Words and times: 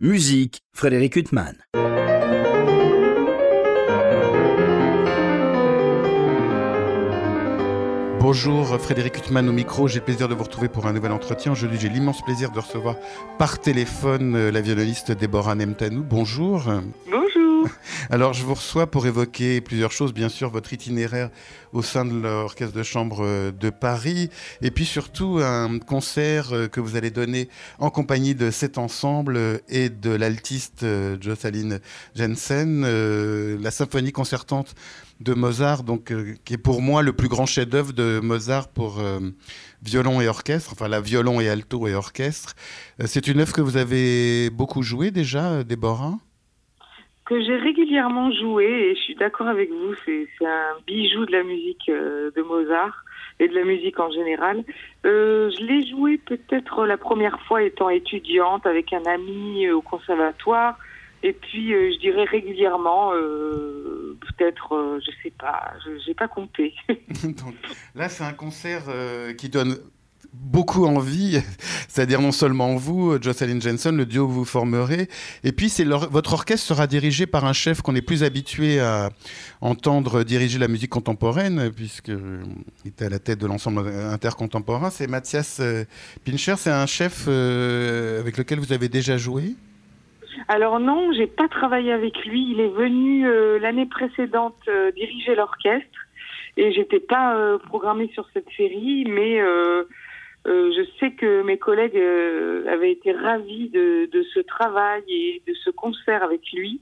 Musique, 0.00 0.62
Frédéric 0.72 1.16
Huttman. 1.16 1.56
Bonjour 8.20 8.78
Frédéric 8.78 9.16
Huttman 9.16 9.48
au 9.48 9.52
micro, 9.52 9.88
j'ai 9.88 9.98
le 9.98 10.04
plaisir 10.04 10.28
de 10.28 10.34
vous 10.34 10.44
retrouver 10.44 10.68
pour 10.68 10.86
un 10.86 10.92
nouvel 10.92 11.10
entretien. 11.10 11.50
Aujourd'hui 11.50 11.80
j'ai 11.80 11.88
l'immense 11.88 12.22
plaisir 12.22 12.52
de 12.52 12.60
recevoir 12.60 12.94
par 13.38 13.58
téléphone 13.58 14.36
euh, 14.36 14.52
la 14.52 14.60
violoniste 14.60 15.10
Déborah 15.10 15.56
Nemtanou. 15.56 16.04
Bonjour. 16.04 16.70
Alors 18.10 18.32
je 18.32 18.44
vous 18.44 18.54
reçois 18.54 18.90
pour 18.90 19.06
évoquer 19.06 19.60
plusieurs 19.60 19.92
choses, 19.92 20.12
bien 20.12 20.28
sûr 20.28 20.50
votre 20.50 20.72
itinéraire 20.72 21.30
au 21.72 21.82
sein 21.82 22.04
de 22.04 22.14
l'Orchestre 22.14 22.74
de 22.74 22.82
Chambre 22.82 23.18
euh, 23.22 23.52
de 23.52 23.70
Paris, 23.70 24.30
et 24.62 24.70
puis 24.70 24.84
surtout 24.84 25.40
un 25.42 25.78
concert 25.78 26.52
euh, 26.52 26.68
que 26.68 26.80
vous 26.80 26.96
allez 26.96 27.10
donner 27.10 27.48
en 27.78 27.90
compagnie 27.90 28.34
de 28.34 28.50
cet 28.50 28.78
ensemble 28.78 29.60
et 29.68 29.88
de 29.90 30.10
l'altiste 30.10 30.86
Jocelyn 31.20 31.78
Jensen, 32.14 32.82
la 33.60 33.70
symphonie 33.70 34.12
concertante 34.12 34.74
de 35.20 35.34
Mozart, 35.34 35.82
donc, 35.82 36.12
euh, 36.12 36.36
qui 36.44 36.54
est 36.54 36.58
pour 36.58 36.80
moi 36.80 37.02
le 37.02 37.12
plus 37.12 37.28
grand 37.28 37.46
chef-d'œuvre 37.46 37.92
de 37.92 38.20
Mozart 38.22 38.68
pour 38.68 39.00
euh, 39.00 39.18
violon 39.82 40.20
et 40.20 40.28
orchestre, 40.28 40.70
enfin 40.72 40.88
la 40.88 41.00
violon 41.00 41.40
et 41.40 41.48
alto 41.48 41.88
et 41.88 41.94
orchestre. 41.94 42.54
Euh, 43.00 43.04
c'est 43.06 43.26
une 43.26 43.40
œuvre 43.40 43.52
que 43.52 43.60
vous 43.60 43.76
avez 43.76 44.50
beaucoup 44.50 44.82
jouée 44.82 45.10
déjà, 45.10 45.64
Déborah? 45.64 46.18
Que 47.28 47.42
j'ai 47.42 47.56
régulièrement 47.56 48.32
joué, 48.32 48.64
et 48.64 48.94
je 48.94 49.00
suis 49.00 49.14
d'accord 49.14 49.48
avec 49.48 49.70
vous, 49.70 49.94
c'est 50.06 50.26
un 50.46 50.76
bijou 50.86 51.26
de 51.26 51.32
la 51.32 51.42
musique 51.42 51.88
de 51.88 52.42
Mozart 52.42 53.04
et 53.38 53.48
de 53.48 53.54
la 53.54 53.64
musique 53.64 54.00
en 54.00 54.10
général. 54.10 54.64
je 55.04 55.62
l'ai 55.62 55.86
joué 55.86 56.16
peut-être 56.16 56.86
la 56.86 56.96
première 56.96 57.38
fois 57.42 57.62
étant 57.62 57.90
étudiante 57.90 58.66
avec 58.66 58.94
un 58.94 59.04
ami 59.04 59.68
au 59.70 59.82
conservatoire. 59.82 60.78
Et 61.22 61.34
puis, 61.34 61.70
je 61.70 61.98
dirais 61.98 62.24
régulièrement, 62.24 63.12
peut-être, 64.18 64.74
euh, 64.74 65.00
je 65.04 65.10
sais 65.22 65.32
pas, 65.38 65.72
je 65.84 66.08
n'ai 66.08 66.14
pas 66.14 66.28
compté. 66.28 66.74
là, 67.94 68.08
c'est 68.08 68.24
un 68.24 68.32
concert 68.32 68.84
euh, 68.88 69.32
qui 69.34 69.48
donne 69.48 69.76
beaucoup 70.32 70.86
envie, 70.86 71.40
c'est-à-dire 71.88 72.20
non 72.20 72.32
seulement 72.32 72.76
vous, 72.76 73.20
Jocelyn 73.20 73.60
Jensen, 73.60 73.96
le 73.96 74.06
duo 74.06 74.26
que 74.26 74.32
vous 74.32 74.44
formerez, 74.44 75.08
et 75.44 75.52
puis 75.52 75.72
votre 76.10 76.32
orchestre 76.32 76.66
sera 76.66 76.86
dirigé 76.86 77.26
par 77.26 77.44
un 77.44 77.52
chef 77.52 77.82
qu'on 77.82 77.94
est 77.94 78.02
plus 78.02 78.22
habitué 78.22 78.80
à 78.80 79.10
entendre 79.60 80.24
diriger 80.24 80.58
la 80.58 80.68
musique 80.68 80.90
contemporaine, 80.90 81.70
puisqu'il 81.74 82.18
était 82.86 83.06
à 83.06 83.10
la 83.10 83.18
tête 83.18 83.38
de 83.38 83.46
l'ensemble 83.46 83.86
intercontemporain, 83.88 84.90
c'est 84.90 85.06
Mathias 85.06 85.58
euh, 85.60 85.84
Pincher, 86.24 86.54
c'est 86.56 86.70
un 86.70 86.86
chef 86.86 87.28
avec 87.28 88.36
lequel 88.36 88.58
vous 88.58 88.72
avez 88.72 88.88
déjà 88.88 89.16
joué? 89.16 89.54
Alors 90.46 90.78
non, 90.78 91.12
j'ai 91.12 91.26
pas 91.26 91.48
travaillé 91.48 91.92
avec 91.92 92.24
lui. 92.24 92.52
Il 92.52 92.60
est 92.60 92.68
venu 92.68 93.26
euh, 93.26 93.58
l'année 93.58 93.86
précédente 93.86 94.56
euh, 94.68 94.92
diriger 94.92 95.34
l'orchestre 95.34 96.06
et 96.56 96.72
j'étais 96.72 97.00
pas 97.00 97.36
euh, 97.36 97.58
programmée 97.58 98.10
sur 98.14 98.26
cette 98.32 98.48
série, 98.56 99.04
mais 99.08 99.40
je 100.46 100.86
sais 100.98 101.12
que 101.12 101.42
mes 101.42 101.58
collègues 101.58 101.96
avaient 102.68 102.92
été 102.92 103.12
ravis 103.12 103.68
de, 103.68 104.08
ce 104.34 104.40
travail 104.40 105.02
et 105.08 105.42
de 105.46 105.54
ce 105.64 105.70
concert 105.70 106.22
avec 106.22 106.40
lui 106.52 106.80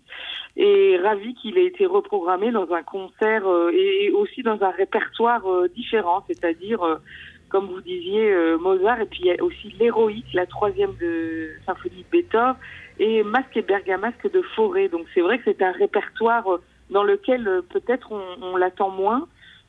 et 0.56 0.98
ravis 0.98 1.34
qu'il 1.34 1.58
ait 1.58 1.66
été 1.66 1.84
reprogrammé 1.84 2.50
dans 2.52 2.72
un 2.72 2.82
concert 2.82 3.44
et 3.72 4.10
aussi 4.10 4.42
dans 4.42 4.62
un 4.62 4.70
répertoire 4.70 5.42
différent, 5.74 6.24
c'est-à-dire 6.28 7.00
comme 7.48 7.66
vous 7.66 7.80
disiez, 7.80 8.32
Mozart, 8.60 9.00
et 9.00 9.06
puis 9.06 9.20
il 9.24 9.26
y 9.26 9.30
a 9.32 9.42
aussi 9.42 9.74
l'héroïque, 9.80 10.32
la 10.32 10.46
troisième 10.46 10.94
de 11.00 11.50
symphonie 11.66 12.04
de 12.04 12.10
Beethoven, 12.10 12.54
et 12.98 13.22
Masque 13.22 13.56
et 13.56 13.62
Bergamasque 13.62 14.30
de 14.32 14.42
Forêt. 14.54 14.88
Donc 14.88 15.06
c'est 15.14 15.20
vrai 15.20 15.38
que 15.38 15.44
c'est 15.46 15.62
un 15.62 15.72
répertoire 15.72 16.46
euh, 16.48 16.62
dans 16.90 17.02
lequel 17.02 17.46
euh, 17.46 17.62
peut-être 17.62 18.12
on, 18.12 18.56
l'attend 18.56 18.90
moins, 18.90 19.26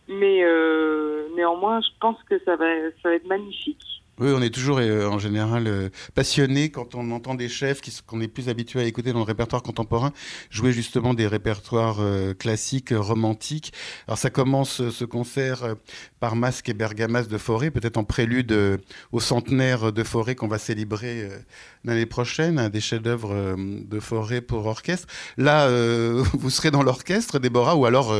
mais 0.07 0.43
euh, 0.43 1.27
néanmoins 1.35 1.81
je 1.81 1.89
pense 1.99 2.21
que 2.23 2.39
ça 2.39 2.55
va, 2.55 2.65
ça 3.01 3.09
va 3.09 3.15
être 3.15 3.27
magnifique. 3.27 3.96
Oui, 4.19 4.29
on 4.35 4.41
est 4.41 4.49
toujours 4.49 4.79
euh, 4.79 5.05
en 5.05 5.19
général 5.19 5.67
euh, 5.67 5.89
passionné 6.15 6.71
quand 6.71 6.95
on 6.95 7.11
entend 7.11 7.35
des 7.35 7.49
chefs 7.49 7.81
qu'on 8.07 8.19
est 8.19 8.27
plus 8.27 8.49
habitué 8.49 8.79
à 8.79 8.83
écouter 8.85 9.13
dans 9.13 9.19
le 9.19 9.25
répertoire 9.25 9.61
contemporain 9.61 10.11
jouer 10.49 10.71
justement 10.71 11.13
des 11.13 11.27
répertoires 11.27 11.97
euh, 11.99 12.33
classiques, 12.33 12.93
romantiques. 12.97 13.73
Alors 14.07 14.17
ça 14.17 14.31
commence 14.31 14.89
ce 14.89 15.05
concert 15.05 15.75
par 16.19 16.35
Masque 16.35 16.67
et 16.69 16.73
Bergamas 16.73 17.27
de 17.27 17.37
Forêt, 17.37 17.69
peut-être 17.69 17.97
en 17.97 18.03
prélude 18.03 18.79
au 19.11 19.19
centenaire 19.19 19.93
de 19.93 20.03
Forêt 20.03 20.33
qu'on 20.33 20.47
va 20.47 20.57
célébrer 20.57 21.29
l'année 21.83 22.07
prochaine, 22.07 22.69
des 22.69 22.79
chefs-d'œuvre 22.79 23.55
de 23.57 23.99
Forêt 23.99 24.41
pour 24.41 24.65
orchestre. 24.65 25.07
Là, 25.37 25.69
vous 26.33 26.49
serez 26.49 26.71
dans 26.71 26.81
l'orchestre, 26.81 27.39
Déborah, 27.39 27.75
ou 27.75 27.85
alors 27.85 28.15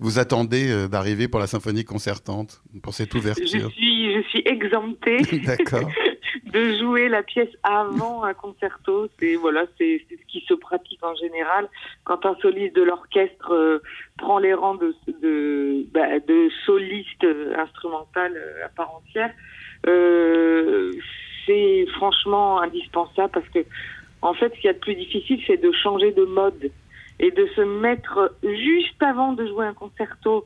vous 0.00 0.18
attendez 0.18 0.88
d'arriver 0.88 1.28
pour 1.28 1.40
la 1.40 1.46
symphonie 1.46 1.84
concertante, 1.84 2.62
pour 2.82 2.94
cette 2.94 3.14
ouverture? 3.14 3.68
Je 3.70 3.74
suis, 3.74 4.14
je 4.14 4.28
suis 4.28 4.42
exemptée. 4.46 5.41
de 6.52 6.78
jouer 6.78 7.08
la 7.08 7.22
pièce 7.22 7.48
avant 7.62 8.24
un 8.24 8.34
concerto. 8.34 9.08
C'est 9.18 9.34
voilà, 9.34 9.64
c'est 9.78 10.04
ce 10.08 10.26
qui 10.26 10.44
se 10.46 10.54
pratique 10.54 11.02
en 11.02 11.14
général 11.14 11.68
quand 12.04 12.24
un 12.26 12.36
soliste 12.36 12.76
de 12.76 12.82
l'orchestre 12.82 13.52
euh, 13.52 13.78
prend 14.18 14.38
les 14.38 14.54
rangs 14.54 14.74
de 14.74 14.94
de, 15.22 15.86
bah, 15.92 16.18
de 16.20 16.50
soliste 16.66 17.26
instrumental 17.56 18.32
euh, 18.36 18.66
à 18.66 18.68
part 18.68 18.94
entière. 18.94 19.32
Euh, 19.86 20.92
c'est 21.46 21.86
franchement 21.94 22.60
indispensable 22.60 23.32
parce 23.32 23.48
que 23.48 23.60
en 24.20 24.34
fait, 24.34 24.52
ce 24.54 24.60
qu'il 24.60 24.66
y 24.66 24.68
a 24.68 24.74
de 24.74 24.78
plus 24.78 24.94
difficile, 24.94 25.40
c'est 25.46 25.56
de 25.56 25.72
changer 25.72 26.12
de 26.12 26.24
mode 26.24 26.70
et 27.18 27.32
de 27.32 27.46
se 27.56 27.60
mettre 27.60 28.36
juste 28.44 29.02
avant 29.02 29.32
de 29.32 29.46
jouer 29.46 29.66
un 29.66 29.74
concerto 29.74 30.44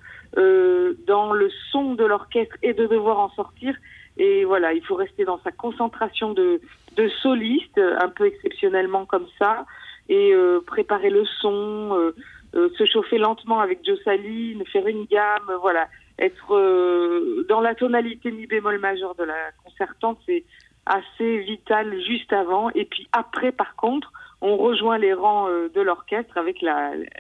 dans 1.07 1.33
le 1.33 1.51
son 1.71 1.95
de 1.95 2.05
l'orchestre 2.05 2.57
et 2.63 2.73
de 2.73 2.87
devoir 2.87 3.19
en 3.19 3.31
sortir 3.31 3.75
et 4.17 4.45
voilà, 4.45 4.73
il 4.73 4.85
faut 4.85 4.95
rester 4.95 5.25
dans 5.25 5.39
sa 5.43 5.53
concentration 5.53 6.33
de, 6.33 6.61
de 6.97 7.09
soliste, 7.23 7.79
un 7.79 8.09
peu 8.09 8.27
exceptionnellement 8.27 9.05
comme 9.05 9.27
ça, 9.39 9.67
et 10.09 10.33
euh, 10.33 10.61
préparer 10.67 11.11
le 11.11 11.25
son, 11.41 11.91
euh, 11.93 12.15
euh, 12.55 12.69
se 12.79 12.87
chauffer 12.87 13.19
lentement 13.19 13.61
avec 13.61 13.85
Josaline, 13.85 14.65
faire 14.67 14.87
une 14.87 15.05
gamme, 15.05 15.53
voilà, 15.61 15.89
être 16.19 17.45
dans 17.49 17.61
la 17.61 17.75
tonalité 17.75 18.31
mi 18.31 18.47
bémol 18.47 18.79
majeur 18.79 19.15
de 19.17 19.25
la 19.25 19.53
concertante, 19.63 20.19
c'est 20.25 20.45
assez 20.87 21.39
vital 21.41 22.01
juste 22.01 22.33
avant. 22.33 22.71
Et 22.71 22.87
puis 22.87 23.07
après, 23.13 23.53
par 23.53 23.77
contre, 23.77 24.11
on 24.41 24.57
rejoint 24.57 24.97
les 24.97 25.13
rangs 25.13 25.49
de 25.51 25.81
l'orchestre 25.83 26.39
avec 26.39 26.65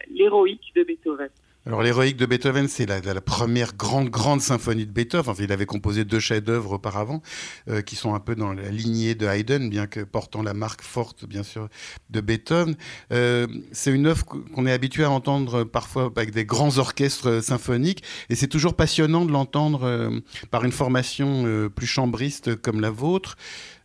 l'héroïque 0.08 0.72
de 0.74 0.82
Beethoven. 0.84 1.28
Alors 1.66 1.82
l'héroïque 1.82 2.16
de 2.16 2.26
Beethoven, 2.26 2.68
c'est 2.68 2.86
la, 2.86 3.20
première 3.20 3.74
grande 3.74 4.08
grande 4.08 4.40
symphonie 4.40 4.86
de 4.86 4.92
Beethoven. 4.92 5.28
Enfin, 5.28 5.42
il 5.42 5.50
avait 5.50 5.66
composé 5.66 6.04
deux 6.04 6.20
chefs-d'œuvre 6.20 6.74
auparavant, 6.74 7.22
euh, 7.68 7.82
qui 7.82 7.96
sont 7.96 8.14
un 8.14 8.20
peu 8.20 8.36
dans 8.36 8.52
la 8.52 8.70
lignée 8.70 9.16
de 9.16 9.26
Haydn, 9.26 9.68
bien 9.68 9.88
que 9.88 9.98
portant 9.98 10.44
la 10.44 10.54
marque 10.54 10.82
forte, 10.82 11.24
bien 11.24 11.42
sûr, 11.42 11.68
de 12.10 12.20
Beethoven. 12.20 12.76
Euh, 13.12 13.48
c'est 13.72 13.90
une 13.90 14.06
œuvre 14.06 14.24
qu'on 14.24 14.64
est 14.64 14.72
habitué 14.72 15.02
à 15.02 15.10
entendre 15.10 15.64
parfois 15.64 16.12
avec 16.14 16.30
des 16.30 16.44
grands 16.44 16.78
orchestres 16.78 17.42
symphoniques, 17.42 18.04
et 18.30 18.36
c'est 18.36 18.46
toujours 18.46 18.74
passionnant 18.74 19.24
de 19.24 19.32
l'entendre 19.32 19.82
euh, 19.82 20.20
par 20.52 20.64
une 20.64 20.72
formation 20.72 21.68
plus 21.74 21.88
chambriste 21.88 22.54
comme 22.54 22.80
la 22.80 22.90
vôtre. 22.90 23.36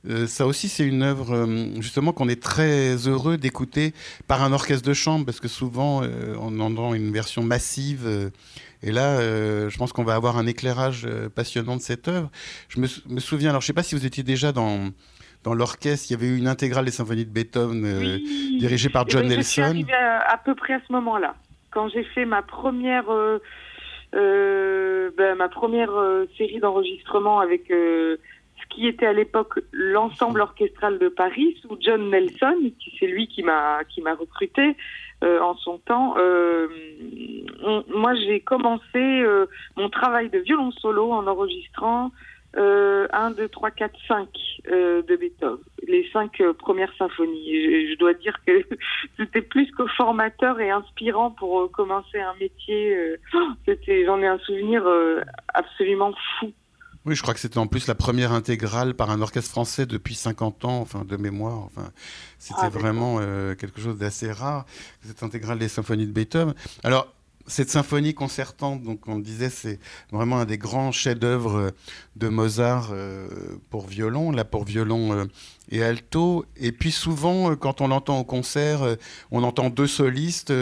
Euh, 0.10 0.26
ça 0.26 0.48
aussi, 0.48 0.68
c'est 0.68 0.86
une 0.86 1.04
œuvre 1.04 1.36
euh, 1.36 1.46
justement 1.80 2.12
qu'on 2.12 2.28
est 2.28 2.42
très 2.42 2.96
heureux 3.08 3.38
d'écouter 3.38 3.94
par 4.28 4.44
un 4.44 4.52
orchestre 4.52 4.88
de 4.88 4.94
chambre, 4.94 5.26
parce 5.26 5.40
que 5.40 5.48
souvent 5.48 6.02
euh, 6.04 6.36
on 6.40 6.60
entend 6.60 6.94
une 6.94 7.12
version 7.12 7.44
massive. 7.44 8.32
et 8.82 8.92
là, 8.92 9.20
je 9.70 9.78
pense 9.78 9.94
qu'on 9.94 10.04
va 10.04 10.16
avoir 10.16 10.38
un 10.38 10.48
éclairage 10.48 11.08
passionnant 11.36 11.76
de 11.76 11.82
cette 11.82 12.08
œuvre. 12.08 12.30
Je 12.70 12.80
me, 12.80 13.20
souviens, 13.20 13.50
alors 13.52 13.62
je 13.62 13.66
ne 13.66 13.68
sais 13.68 13.74
pas 13.74 13.84
si 13.84 13.96
vous 13.96 14.06
étiez 14.06 14.24
déjà 14.24 14.52
dans, 14.52 14.90
dans 15.44 15.54
l'orchestre, 15.54 16.08
il 16.10 16.14
y 16.14 16.16
avait 16.16 16.28
eu 16.28 16.38
une 16.38 16.48
intégrale 16.48 16.86
des 16.86 16.92
symphonies 16.92 17.26
de 17.26 17.30
Beethoven 17.30 18.20
dirigée 18.60 18.90
par 18.90 19.08
John 19.08 19.28
Nelson. 19.28 19.42
Je 19.42 19.48
suis 19.48 19.62
arrivée 19.62 19.94
à, 19.94 20.40
peu 20.44 20.56
près 20.56 20.74
à 20.74 20.82
ce 20.88 20.92
moment-là, 20.94 21.36
quand 21.70 21.90
j'ai 21.90 22.04
fait 22.04 22.26
ma 22.26 22.42
première, 22.42 23.06
ben, 24.14 25.36
ma 25.38 25.50
première 25.50 25.92
série 26.38 26.60
d'enregistrements 26.60 27.40
avec 27.40 27.72
qui 28.74 28.88
était 28.88 29.06
à 29.06 29.14
l'époque 29.14 29.60
l'ensemble 29.72 30.42
orchestral 30.42 30.98
de 30.98 31.10
Paris 31.10 31.58
sous 31.62 31.78
John 31.80 32.10
Nelson, 32.10 32.72
qui 32.80 32.96
c'est 33.00 33.08
lui 33.08 33.28
qui 33.28 33.44
m'a 33.44 33.84
qui 33.86 34.02
m'a 34.02 34.16
recruté 34.16 34.76
euh, 35.24 35.40
en 35.40 35.56
son 35.56 35.78
temps. 35.78 36.16
Euh, 36.18 36.68
moi, 37.94 38.16
j'ai 38.16 38.40
commencé 38.40 38.98
euh, 38.98 39.46
mon 39.78 39.88
travail 39.88 40.32
de 40.32 40.40
violon 40.40 40.72
solo 40.72 41.12
en 41.12 41.28
enregistrant 41.28 42.12
1, 42.56 43.32
2, 43.38 43.48
3, 43.48 43.72
4, 43.72 44.00
5 44.08 44.28
de 44.68 45.16
Beethoven, 45.16 45.60
les 45.88 46.10
cinq 46.12 46.42
premières 46.58 46.92
symphonies. 46.98 47.92
je, 47.92 47.96
dois 47.98 48.14
dire 48.16 48.36
que 48.46 48.66
c'était 49.18 49.44
plus 49.44 49.72
que 49.72 49.86
formateur 49.96 50.60
et 50.60 50.72
inspirant 50.72 51.30
pour 51.30 51.72
commencer 51.72 52.20
un 52.20 52.34
métier. 52.40 52.98
c'était, 53.66 54.04
j'en 54.06 54.20
ai 54.22 54.28
un 54.28 54.40
souvenir 54.40 54.84
absolument 55.54 56.14
fou 56.40 56.52
Oui, 57.06 57.16
je 57.16 57.22
crois 57.24 57.34
que 57.34 57.40
c'était 57.40 57.58
en 57.58 57.66
plus 57.66 57.88
la 57.88 57.96
première 57.96 58.32
intégrale 58.32 58.94
par 58.94 59.10
un 59.10 59.22
orchestre 59.22 59.50
français 59.50 59.88
depuis 59.88 60.14
50 60.14 60.66
ans, 60.66 60.82
enfin 60.82 61.04
de 61.04 61.18
mémoire. 61.18 61.58
Enfin, 61.66 61.90
c'était 62.38 62.60
ah, 62.62 62.70
vraiment 62.70 63.18
euh, 63.20 63.56
quelque 63.56 63.82
chose 63.82 63.98
d'assez 63.98 64.32
rare, 64.32 64.68
cette 65.04 65.24
intégrale 65.24 65.58
des 65.58 65.68
symphonies 65.68 66.06
de 66.06 66.12
Beethoven. 66.12 66.54
Alors, 66.84 67.08
cette 67.48 67.72
symphonie 67.72 68.14
concertante, 68.14 68.84
donc 68.84 69.08
on 69.08 69.18
disait, 69.18 69.50
c'est 69.50 69.80
vraiment 70.12 70.42
un 70.42 70.46
des 70.46 70.60
grands 70.60 70.92
chefs-d'œuvre 70.92 71.56
euh, 71.56 71.70
de 72.18 72.28
Mozart 72.28 72.90
euh, 72.92 73.28
pour 73.72 73.88
violon, 73.88 74.32
là 74.32 74.46
pour 74.46 74.64
violon 74.64 75.28
et 75.72 75.84
alto. 75.84 76.46
Et 76.56 76.72
puis 76.72 76.92
souvent, 76.92 77.56
quand 77.56 77.82
on 77.82 77.88
l'entend 77.88 78.20
au 78.20 78.26
concert, 78.26 78.82
on 79.32 79.42
entend 79.42 79.72
deux 79.72 79.88
solistes. 79.88 80.54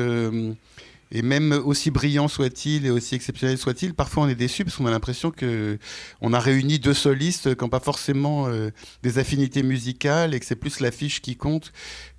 Et 1.11 1.23
même 1.23 1.51
aussi 1.65 1.89
brillant 1.89 2.27
soit-il 2.27 2.85
et 2.85 2.91
aussi 2.91 3.15
exceptionnel 3.15 3.57
soit-il, 3.57 3.95
parfois 3.95 4.23
on 4.23 4.27
est 4.27 4.35
déçu 4.35 4.63
parce 4.63 4.77
qu'on 4.77 4.85
a 4.85 4.91
l'impression 4.91 5.31
que 5.31 5.79
on 6.21 6.33
a 6.33 6.39
réuni 6.39 6.77
deux 6.77 6.93
solistes 6.93 7.55
qui 7.55 7.63
n'ont 7.63 7.69
pas 7.69 7.79
forcément 7.79 8.47
euh, 8.47 8.69
des 9.01 9.17
affinités 9.17 9.63
musicales 9.63 10.35
et 10.35 10.39
que 10.39 10.45
c'est 10.45 10.59
plus 10.59 10.79
l'affiche 10.81 11.21
qui 11.21 11.35
compte 11.35 11.71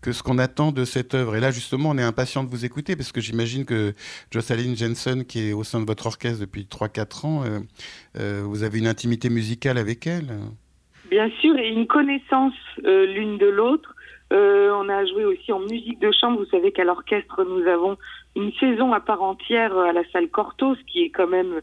que 0.03 0.11
ce 0.11 0.25
qu'on 0.25 0.39
attend 0.39 0.73
de 0.73 0.85
cette 0.85 1.15
œuvre. 1.15 1.37
Et 1.37 1.41
là, 1.41 1.53
justement, 1.53 1.91
on 1.91 1.99
est 1.99 2.03
impatient 2.03 2.43
de 2.43 2.49
vous 2.49 2.65
écouter 2.65 2.97
parce 2.97 3.13
que 3.13 3.21
j'imagine 3.21 3.65
que 3.65 3.93
Jocelyn 4.33 4.75
Jensen, 4.75 5.25
qui 5.25 5.51
est 5.51 5.53
au 5.53 5.63
sein 5.63 5.79
de 5.81 5.87
votre 5.87 6.07
orchestre 6.07 6.41
depuis 6.41 6.67
3-4 6.69 7.27
ans, 7.27 7.45
euh, 7.45 7.61
euh, 8.19 8.43
vous 8.45 8.65
avez 8.65 8.81
une 8.81 8.89
intimité 8.89 9.31
musicale 9.31 9.79
avec 9.79 10.09
elle. 10.09 10.31
Bien 11.11 11.31
sûr, 11.41 11.57
et 11.59 11.69
une 11.69 11.87
connaissance 11.87 12.55
l'une 12.83 13.39
de 13.39 13.47
l'autre. 13.47 13.95
on 14.33 14.89
a 14.89 15.05
joué 15.07 15.25
aussi 15.25 15.53
en 15.53 15.61
musique 15.61 16.01
de 16.01 16.11
chambre. 16.13 16.39
Vous 16.39 16.51
savez 16.51 16.73
qu'à 16.73 16.85
l'orchestre, 16.85 17.45
nous 17.45 17.69
avons 17.69 17.97
une 18.37 18.53
saison 18.55 18.93
à 18.93 19.01
part 19.01 19.23
entière 19.23 19.77
à 19.77 19.93
la 19.93 20.03
salle 20.11 20.29
Cortos, 20.29 20.77
qui 20.87 21.03
est 21.03 21.11
quand 21.11 21.27
même 21.27 21.61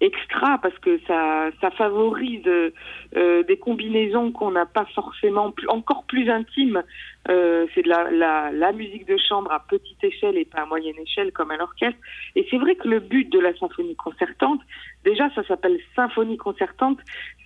extra 0.00 0.58
parce 0.58 0.78
que 0.78 1.00
ça, 1.06 1.50
ça 1.60 1.70
favorise 1.72 2.46
euh, 2.46 3.42
des 3.42 3.58
combinaisons 3.58 4.30
qu'on 4.30 4.52
n'a 4.52 4.66
pas 4.66 4.84
forcément 4.94 5.50
plus, 5.50 5.68
encore 5.68 6.04
plus 6.04 6.30
intimes. 6.30 6.82
Euh, 7.28 7.66
c'est 7.74 7.82
de 7.82 7.88
la, 7.88 8.10
la, 8.10 8.52
la, 8.52 8.72
musique 8.72 9.06
de 9.06 9.16
chambre 9.16 9.50
à 9.52 9.60
petite 9.60 10.02
échelle 10.02 10.36
et 10.36 10.44
pas 10.44 10.62
à 10.62 10.66
moyenne 10.66 10.98
échelle 10.98 11.32
comme 11.32 11.50
à 11.50 11.56
l'orchestre. 11.56 11.98
Et 12.36 12.46
c'est 12.50 12.58
vrai 12.58 12.76
que 12.76 12.88
le 12.88 13.00
but 13.00 13.30
de 13.30 13.40
la 13.40 13.54
symphonie 13.56 13.96
concertante, 13.96 14.60
déjà 15.04 15.28
ça 15.34 15.42
s'appelle 15.44 15.78
symphonie 15.96 16.36
concertante, 16.36 16.98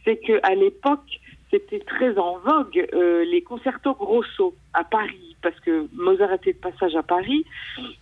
c'est 0.05 0.19
que 0.19 0.39
à 0.43 0.55
l'époque 0.55 1.21
c'était 1.51 1.81
très 1.81 2.19
en 2.19 2.39
vogue 2.39 2.87
euh, 2.93 3.25
les 3.25 3.43
concertos 3.43 3.95
grosso 3.95 4.55
à 4.75 4.85
Paris 4.85 5.32
parce 5.43 5.59
que 5.61 5.87
Mozart 5.93 6.33
était 6.33 6.53
de 6.53 6.59
passage 6.59 6.95
à 6.95 7.03
Paris. 7.03 7.45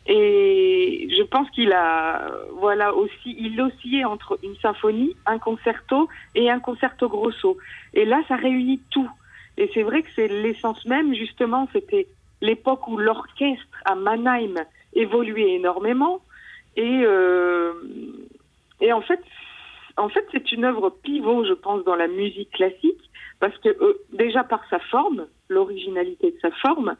Et 0.06 1.08
je 1.16 1.22
pense 1.22 1.50
qu'il 1.50 1.72
a 1.72 2.30
voilà 2.58 2.94
aussi 2.94 3.36
il 3.38 3.60
oscillait 3.60 4.04
entre 4.04 4.38
une 4.42 4.56
symphonie, 4.56 5.16
un 5.26 5.38
concerto 5.38 6.08
et 6.34 6.50
un 6.50 6.60
concerto 6.60 7.08
grosso. 7.08 7.56
Et 7.94 8.04
là 8.04 8.22
ça 8.28 8.36
réunit 8.36 8.80
tout. 8.90 9.10
Et 9.56 9.70
c'est 9.74 9.82
vrai 9.82 10.02
que 10.02 10.10
c'est 10.14 10.28
l'essence 10.28 10.84
même 10.86 11.14
justement 11.14 11.68
c'était 11.72 12.06
l'époque 12.40 12.86
où 12.88 12.96
l'orchestre 12.96 13.82
à 13.84 13.94
Mannheim 13.94 14.54
évoluait 14.94 15.54
énormément. 15.54 16.20
Et 16.76 17.02
euh, 17.04 17.72
et 18.80 18.92
en 18.92 19.00
fait 19.00 19.20
en 19.96 20.08
fait 20.08 20.26
c'est 20.32 20.52
une 20.52 20.64
œuvre 20.64 20.90
pivot 20.90 21.44
je 21.44 21.52
pense 21.52 21.84
dans 21.84 21.96
la 21.96 22.06
musique 22.06 22.50
classique 22.50 23.10
parce 23.40 23.56
que 23.58 23.70
euh, 23.70 23.98
déjà 24.12 24.44
par 24.44 24.62
sa 24.68 24.78
forme, 24.78 25.26
l'originalité 25.50 26.30
de 26.30 26.38
sa 26.40 26.50
forme, 26.52 26.96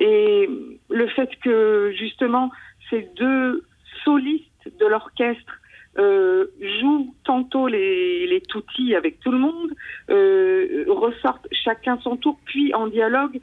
et 0.00 0.48
le 0.88 1.06
fait 1.08 1.30
que 1.42 1.92
justement 1.96 2.50
ces 2.88 3.08
deux 3.16 3.62
solistes 4.04 4.46
de 4.80 4.86
l'orchestre 4.86 5.60
euh, 5.98 6.46
jouent 6.80 7.14
tantôt 7.24 7.66
les, 7.66 8.26
les 8.26 8.40
toutis 8.40 8.94
avec 8.94 9.18
tout 9.20 9.32
le 9.32 9.38
monde, 9.38 9.72
euh, 10.08 10.84
ressortent 10.88 11.48
chacun 11.50 11.98
son 11.98 12.16
tour, 12.16 12.38
puis 12.44 12.72
en 12.74 12.86
dialogue, 12.86 13.40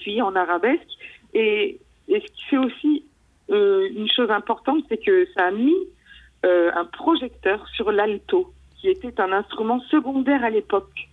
puis 0.00 0.22
en 0.22 0.34
arabesque. 0.34 0.88
Et, 1.34 1.78
et 2.08 2.20
ce 2.20 2.26
qui 2.32 2.44
fait 2.44 2.56
aussi 2.56 3.04
euh, 3.50 3.88
une 3.94 4.10
chose 4.10 4.30
importante, 4.30 4.84
c'est 4.88 5.02
que 5.04 5.26
ça 5.36 5.46
a 5.46 5.50
mis 5.50 5.76
un 6.44 6.84
projecteur 6.84 7.66
sur 7.74 7.90
l'alto, 7.90 8.52
qui 8.76 8.88
était 8.88 9.20
un 9.20 9.32
instrument 9.32 9.80
secondaire 9.90 10.44
à 10.44 10.50
l'époque 10.50 11.08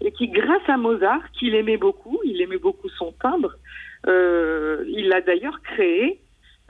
et 0.00 0.12
qui, 0.12 0.28
grâce 0.28 0.66
à 0.68 0.76
Mozart, 0.76 1.30
qu'il 1.32 1.54
aimait 1.54 1.76
beaucoup, 1.76 2.20
il 2.24 2.40
aimait 2.40 2.58
beaucoup 2.58 2.88
son 2.88 3.12
timbre, 3.20 3.54
euh, 4.06 4.84
il 4.88 5.08
l'a 5.08 5.20
d'ailleurs 5.20 5.60
créé 5.62 6.20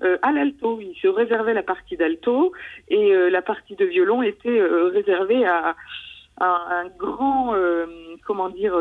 euh, 0.03 0.19
à 0.23 0.33
l'alto. 0.33 0.81
Il 0.81 0.97
se 1.01 1.09
réservait 1.09 1.55
la 1.55 1.63
partie 1.63 1.97
d'alto 1.97 2.53
et 2.89 3.15
euh, 3.15 3.31
la 3.31 3.43
partie 3.43 3.77
de 3.77 3.85
violon 3.85 4.23
était 4.23 4.63
réservée 4.93 5.45
à, 5.47 5.77
à, 6.39 6.83
un 6.83 6.89
grand, 6.99 7.55
comment 8.27 8.49
dire, 8.49 8.75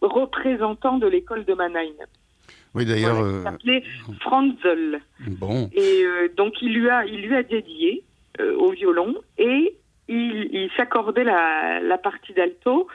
représentant 0.00 0.98
de 0.98 1.06
l'école 1.06 1.44
de 1.44 1.54
Mannheim. 1.54 1.94
Oui, 2.74 2.84
d'ailleurs. 2.84 3.18
il 3.18 3.42
s'appelait 3.42 3.82
Franzel. 4.20 5.00
Bon. 5.26 5.70
Et 5.72 6.04
donc 6.36 6.60
il 6.62 6.74
lui 6.74 6.88
a, 6.88 7.04
il 7.06 7.22
lui 7.22 7.34
a 7.34 7.42
dédié 7.42 8.04
au 8.38 8.70
violon 8.70 9.16
et 9.38 9.74
il, 10.08 10.48
il 10.52 10.70
s'accordait 10.76 11.24
la, 11.24 11.80
la 11.80 11.98
partie 11.98 12.34
d'alto 12.34 12.86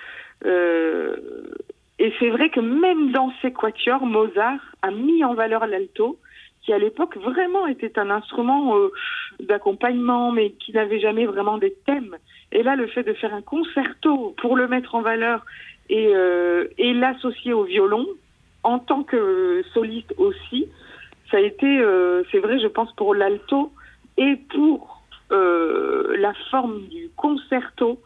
et 0.46 2.14
c'est 2.20 2.30
vrai 2.30 2.50
que 2.50 2.60
même 2.60 3.12
dans 3.12 3.32
ses 3.42 3.54
quatuors, 3.54 4.06
Mozart 4.06 4.60
a 4.82 4.92
mis 4.92 5.24
en 5.24 5.34
valeur 5.34 5.68
l'alto, 5.68 6.20
qui 6.64 6.74
à 6.74 6.78
l'époque 6.78 7.18
vraiment 7.18 7.68
était 7.68 8.00
un 8.00 8.10
instrument 8.10 8.78
euh, 8.78 8.90
d'accompagnement, 9.40 10.32
mais 10.32 10.52
qui 10.52 10.72
n'avait 10.72 11.00
jamais 11.00 11.26
vraiment 11.26 11.58
des 11.58 11.74
thèmes. 11.86 12.16
Et 12.52 12.64
là, 12.64 12.76
le 12.76 12.88
fait 12.88 13.04
de 13.04 13.14
faire 13.14 13.34
un 13.34 13.42
concerto 13.42 14.34
pour 14.38 14.56
le 14.56 14.68
mettre 14.68 14.96
en 14.96 15.02
valeur 15.02 15.46
et, 15.90 16.12
euh, 16.14 16.68
l'associer 16.78 17.54
au 17.54 17.64
violon, 17.64 18.08
en 18.64 18.80
tant 18.80 19.04
que 19.04 19.64
soliste 19.74 20.14
aussi, 20.18 20.68
ça 21.30 21.38
a 21.38 21.42
été, 21.42 21.80
euh, 21.80 22.24
c'est 22.32 22.40
vrai, 22.40 22.60
je 22.60 22.68
pense, 22.68 22.94
pour 22.94 23.14
l'alto 23.14 23.72
et 24.18 24.38
pour 24.52 25.04
euh, 25.32 26.16
la 26.18 26.34
forme 26.52 26.84
du 26.88 27.10
concerto, 27.18 28.00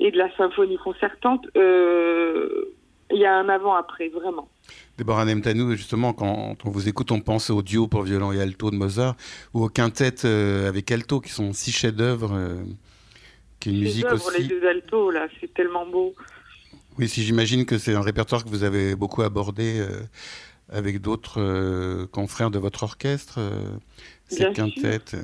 et 0.00 0.10
de 0.10 0.18
la 0.18 0.34
symphonie 0.36 0.78
concertante, 0.78 1.46
euh, 1.56 2.74
il 3.10 3.18
y 3.18 3.26
a 3.26 3.36
un 3.36 3.48
avant-après, 3.48 4.08
vraiment. 4.08 4.48
Déborah 4.98 5.24
Nemtanou, 5.24 5.72
justement, 5.72 6.12
quand 6.12 6.56
on 6.64 6.70
vous 6.70 6.88
écoute, 6.88 7.12
on 7.12 7.20
pense 7.20 7.50
au 7.50 7.62
duo 7.62 7.86
pour 7.86 8.02
violon 8.02 8.32
et 8.32 8.40
alto 8.40 8.70
de 8.70 8.76
Mozart, 8.76 9.16
ou 9.54 9.64
au 9.64 9.68
quintet 9.68 10.24
euh, 10.24 10.68
avec 10.68 10.90
alto, 10.90 11.20
qui 11.20 11.30
sont 11.30 11.52
six 11.52 11.72
chefs-d'œuvre, 11.72 12.32
euh, 12.34 12.62
qui 13.60 13.70
est 13.70 13.72
une 13.72 13.80
musique 13.80 14.10
aussi... 14.12 14.42
les 14.42 14.48
deux 14.48 14.66
altos, 14.66 15.10
là, 15.10 15.28
c'est 15.40 15.52
tellement 15.54 15.86
beau. 15.86 16.14
Oui, 16.98 17.08
si 17.08 17.22
j'imagine 17.22 17.66
que 17.66 17.78
c'est 17.78 17.94
un 17.94 18.00
répertoire 18.00 18.44
que 18.44 18.48
vous 18.48 18.64
avez 18.64 18.96
beaucoup 18.96 19.22
abordé 19.22 19.86
avec 20.72 21.02
d'autres 21.02 22.06
confrères 22.06 22.50
de 22.50 22.58
votre 22.58 22.84
orchestre 22.84 23.38
cette 24.28 24.54
quintette. 24.54 25.16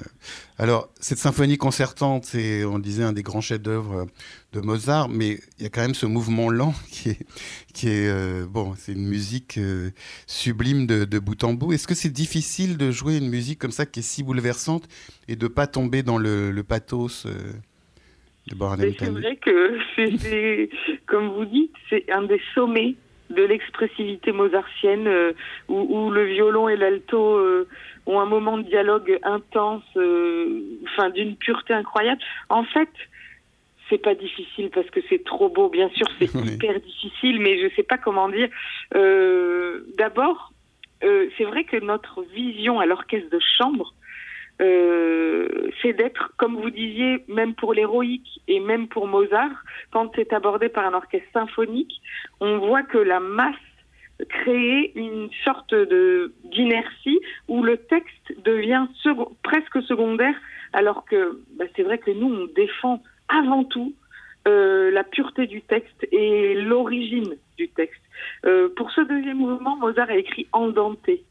Alors, 0.59 0.88
cette 1.00 1.18
symphonie 1.18 1.59
concertante, 1.59 2.25
c'est, 2.25 2.64
on 2.64 2.78
disait, 2.78 3.02
un 3.02 3.12
des 3.12 3.23
grands 3.23 3.40
chefs-d'œuvre 3.40 4.06
de 4.52 4.61
Mozart, 4.61 5.09
mais 5.09 5.38
il 5.59 5.64
y 5.64 5.66
a 5.66 5.71
quand 5.71 5.80
même 5.80 5.94
ce 5.94 6.06
mouvement 6.06 6.50
lent 6.50 6.73
qui 6.90 7.11
est, 7.11 7.26
qui 7.75 7.88
est 7.88 8.09
euh, 8.09 8.47
bon, 8.47 8.75
c'est 8.76 8.92
une 8.92 9.09
musique 9.09 9.59
euh, 9.59 9.90
sublime 10.26 10.87
de, 10.87 11.04
de, 11.04 11.18
bout 11.18 11.42
en 11.44 11.54
bout. 11.54 11.73
Est-ce 11.73 11.88
que 11.88 11.94
c'est 11.94 12.12
difficile 12.12 12.76
de 12.76 12.90
jouer 12.90 13.16
une 13.18 13.28
musique 13.28 13.59
comme 13.59 13.73
ça 13.73 13.87
qui 13.87 14.00
est 14.00 14.02
si 14.04 14.23
bouleversante 14.23 14.88
et 15.28 15.37
de 15.37 15.49
pas 15.49 15.66
tomber 15.66 16.02
dans 16.02 16.18
le, 16.18 16.50
le 16.50 16.62
pathos 16.62 17.26
euh, 17.26 17.32
de 18.49 18.56
C'est 18.99 19.11
vrai 19.11 19.37
que 19.37 19.78
c'est, 19.97 20.71
comme 21.06 21.28
vous 21.28 21.44
dites, 21.44 21.73
c'est 21.88 22.11
un 22.11 22.23
des 22.23 22.40
sommets 22.54 22.97
de 23.32 23.42
l'expressivité 23.42 24.32
mozartienne 24.32 25.06
euh, 25.06 25.32
où, 25.68 25.86
où, 25.88 26.10
le 26.10 26.24
violon 26.24 26.68
et 26.68 26.76
l'alto 26.76 27.36
euh, 27.36 27.68
ont 28.06 28.20
un 28.20 28.26
moment 28.26 28.58
de 28.58 28.62
dialogue 28.62 29.18
intense, 29.22 29.84
euh, 29.96 30.60
enfin 30.84 31.10
d'une 31.10 31.36
pureté 31.36 31.74
incroyable. 31.74 32.20
En 32.48 32.64
fait, 32.64 32.90
c'est 33.88 33.98
pas 33.98 34.14
difficile 34.14 34.70
parce 34.70 34.88
que 34.90 35.00
c'est 35.08 35.24
trop 35.24 35.48
beau. 35.48 35.68
Bien 35.68 35.88
sûr, 35.90 36.06
c'est 36.18 36.34
hyper 36.46 36.80
difficile, 36.80 37.40
mais 37.40 37.60
je 37.60 37.74
sais 37.74 37.82
pas 37.82 37.98
comment 37.98 38.28
dire. 38.28 38.48
D'abord, 39.98 40.52
c'est 41.00 41.44
vrai 41.44 41.64
que 41.64 41.76
notre 41.76 42.22
vision 42.22 42.80
à 42.80 42.86
l'orchestre 42.86 43.30
de 43.30 43.40
chambre 43.58 43.92
euh, 44.62 45.71
c'est 45.81 45.92
d'être, 45.92 46.33
comme 46.37 46.57
vous 46.57 46.71
disiez, 46.71 47.25
même 47.28 47.54
pour 47.54 47.75
l'héroïque 47.75 48.40
et 48.49 48.61
même 48.61 48.88
pour 48.88 49.07
Mozart, 49.07 49.50
quand 49.90 50.11
c'est 50.14 50.33
abordé 50.33 50.69
par 50.69 50.87
un 50.87 50.95
orchestre 50.95 51.28
symphonique, 51.33 52.00
on 52.40 52.59
voit 52.59 52.83
que 52.83 52.99
la 52.99 53.21
masse 53.21 53.57
crée 54.28 54.92
une 54.95 55.31
sorte 55.45 55.75
d'inertie 56.45 57.21
où 57.49 57.62
le 57.62 57.76
texte 57.76 58.35
devient 58.45 58.87
presque 59.42 59.83
secondaire, 59.83 60.35
alors 60.73 61.04
que 61.04 61.40
bah, 61.59 61.64
c'est 61.75 61.83
vrai 61.83 61.99
que 61.99 62.11
nous 62.11 62.33
on 62.33 62.47
défend 62.54 63.02
avant 63.28 63.64
tout 63.64 63.95
euh, 64.47 64.90
la 64.90 65.04
pureté 65.04 65.47
du 65.47 65.62
texte 65.62 66.07
et 66.12 66.54
l'origine 66.54 67.37
du 67.59 67.69
texte. 67.69 68.00
Euh, 68.45 68.69
pour 68.76 68.90
ce 68.90 69.00
deuxième 69.00 69.38
mouvement, 69.38 69.76
Mozart 69.76 70.11
a 70.11 70.16
écrit 70.16 70.47
Andanté 70.52 71.25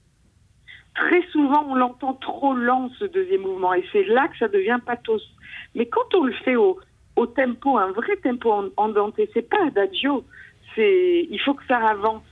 très 0.95 1.21
souvent 1.31 1.65
on 1.69 1.75
l'entend 1.75 2.13
trop 2.13 2.53
lent 2.53 2.89
ce 2.99 3.05
deuxième 3.05 3.41
mouvement 3.41 3.73
et 3.73 3.85
c'est 3.91 4.03
là 4.05 4.27
que 4.27 4.37
ça 4.37 4.47
devient 4.47 4.79
pathos. 4.85 5.21
Mais 5.75 5.85
quand 5.85 6.13
on 6.15 6.23
le 6.23 6.33
fait 6.33 6.55
au 6.55 6.79
tempo, 7.27 7.77
un 7.77 7.91
vrai 7.91 8.15
tempo 8.17 8.71
andante. 8.77 9.19
C'est 9.33 9.49
pas 9.49 9.65
adagio. 9.67 10.23
C'est, 10.75 11.27
il 11.29 11.39
faut 11.39 11.53
que 11.53 11.65
ça 11.67 11.77
avance. 11.77 12.23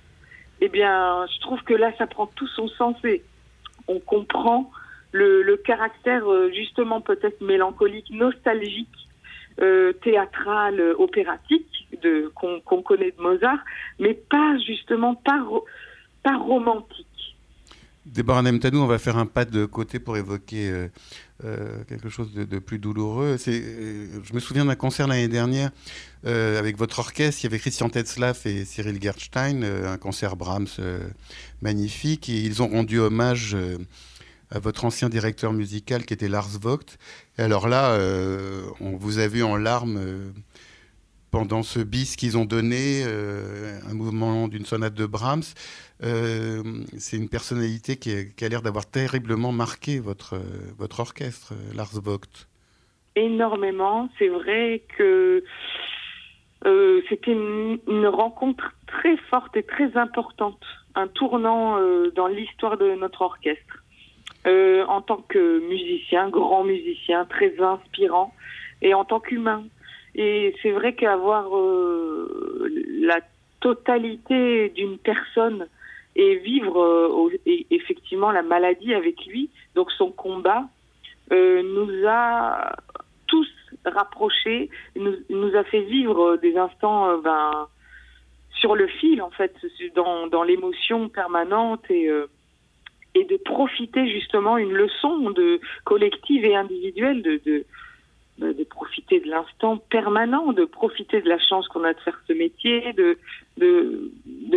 Eh 0.61 0.69
bien, 0.69 1.25
je 1.33 1.39
trouve 1.39 1.61
que 1.63 1.73
là, 1.73 1.91
ça 1.97 2.07
prend 2.07 2.27
tout 2.27 2.47
son 2.47 2.67
sens 2.67 2.95
et 3.03 3.23
on 3.87 3.99
comprend 3.99 4.71
le, 5.11 5.55
caractère 5.57 6.29
euh, 6.29 6.51
justement 6.53 7.01
peut-être 7.01 7.41
mélancolique, 7.41 8.09
nostalgique, 8.11 8.87
euh, 9.61 9.93
théâtral, 9.93 10.79
opératique 10.97 11.87
de 12.01 12.31
qu'on 12.35 12.81
connaît 12.81 13.11
de 13.11 13.21
Mozart, 13.21 13.59
mais 13.99 14.13
pas 14.13 14.57
justement 14.65 15.15
pas, 15.15 15.43
pas 16.23 16.37
romantique. 16.37 17.07
Déborah 18.05 18.41
Nemtanou, 18.41 18.79
on 18.79 18.87
va 18.87 18.97
faire 18.97 19.17
un 19.17 19.25
pas 19.25 19.45
de 19.45 19.65
côté 19.65 19.99
pour 19.99 20.17
évoquer 20.17 20.69
euh, 20.69 20.87
euh, 21.43 21.83
quelque 21.87 22.09
chose 22.09 22.33
de, 22.33 22.59
plus 22.59 22.79
douloureux. 22.79 23.37
Euh, 23.47 24.07
je 24.23 24.33
me 24.33 24.39
souviens 24.39 24.65
d'un 24.65 24.75
concert 24.75 25.07
l'année 25.07 25.27
dernière 25.27 25.71
avec 26.23 26.77
votre 26.77 26.99
orchestre. 26.99 27.43
Il 27.43 27.45
y 27.45 27.47
avait 27.47 27.59
Christian 27.59 27.89
Tetzlaff 27.89 28.45
et 28.45 28.65
Cyril 28.65 29.01
Gerstein, 29.01 29.63
un 29.63 29.97
concert 29.97 30.35
Brahms 30.35 30.67
magnifique. 31.61 32.29
Et 32.29 32.41
ils 32.41 32.61
ont 32.61 32.67
rendu 32.67 32.99
hommage 32.99 33.55
à 34.51 34.59
votre 34.59 34.83
ancien 34.83 35.07
directeur 35.07 35.53
musical 35.53 36.05
qui 36.05 36.13
était 36.13 36.27
Lars 36.27 36.59
Vogt. 36.59 36.97
Alors 37.37 37.69
là, 37.69 37.97
on 38.81 38.97
vous 38.97 39.19
a 39.19 39.27
vu 39.27 39.43
en 39.43 39.55
larmes 39.55 40.33
pendant 41.31 41.63
ce 41.63 41.79
bis 41.79 42.15
qu'ils 42.15 42.37
ont 42.37 42.45
donné, 42.45 43.03
un 43.03 43.93
mouvement 43.93 44.47
d'une 44.47 44.65
sonate 44.65 44.93
de 44.93 45.05
Brahms. 45.05 45.43
Euh, 46.03 46.63
c'est 46.97 47.17
une 47.17 47.29
personnalité 47.29 47.97
qui, 47.97 48.11
a 48.11 48.49
l'air 48.49 48.61
d'avoir 48.61 48.85
terriblement 48.85 49.51
marqué 49.51 49.99
votre, 49.99 50.39
votre 50.77 51.01
orchestre, 51.01 51.53
Lars 51.75 51.99
Vogt. 52.01 52.47
Énormément. 53.15 54.09
C'est 54.17 54.29
vrai 54.29 54.83
que 54.97 55.43
euh, 56.65 57.01
c'était 57.09 57.31
une, 57.31 58.07
rencontre 58.07 58.73
très 58.87 59.17
forte 59.29 59.55
et 59.57 59.63
très 59.63 59.97
importante, 59.97 60.61
un 60.95 61.07
tournant 61.07 61.77
euh, 61.77 62.11
dans 62.15 62.27
l'histoire 62.27 62.77
de 62.77 62.95
notre 62.95 63.21
orchestre. 63.21 63.83
en 64.45 65.01
tant 65.01 65.21
que 65.27 65.59
musicien, 65.67 66.29
grand 66.29 66.63
musicien, 66.63 67.25
très 67.25 67.59
inspirant, 67.59 68.33
et 68.81 68.93
en 68.93 69.03
tant 69.03 69.19
qu'humain. 69.19 69.63
Et 70.15 70.55
c'est 70.61 70.71
vrai 70.71 70.93
qu'avoir 70.93 71.49
la 73.01 73.19
totalité 73.59 74.69
d'une 74.69 74.97
personne 74.97 75.67
et 76.15 76.35
vivre 76.37 76.81
euh, 76.81 77.39
effectivement 77.69 78.31
la 78.31 78.41
maladie 78.41 78.93
avec 78.93 79.25
lui. 79.25 79.49
Donc 79.75 79.91
son 79.91 80.11
combat 80.11 80.65
euh, 81.31 81.61
nous 81.63 82.07
a 82.07 82.75
tous 83.27 83.47
rapprochés, 83.85 84.69
nous, 84.95 85.55
a 85.55 85.63
fait 85.63 85.81
vivre 85.81 86.37
des 86.37 86.57
instants 86.57 87.09
euh, 87.09 87.17
ben, 87.21 87.67
sur 88.55 88.75
le 88.75 88.87
fil 88.87 89.21
en 89.21 89.29
fait, 89.29 89.55
dans, 89.95 90.43
l'émotion 90.43 91.07
permanente 91.07 91.89
et 91.89 92.09
de 93.15 93.37
profiter 93.37 94.09
justement 94.11 94.57
une 94.57 94.73
leçon 94.73 95.29
de 95.29 95.61
collective 95.85 96.43
et 96.43 96.55
individuelle 96.55 97.21
de 97.21 97.65
de 98.39 98.63
profiter 98.63 99.19
de 99.19 99.27
l'instant 99.27 99.77
permanent, 99.77 100.53
de 100.53 100.65
profiter 100.65 101.21
de 101.21 101.29
la 101.29 101.39
chance 101.39 101.67
qu'on 101.67 101.83
a 101.83 101.93
de 101.93 101.99
faire 101.99 102.19
ce 102.27 102.33
métier, 102.33 102.93
de, 102.93 103.17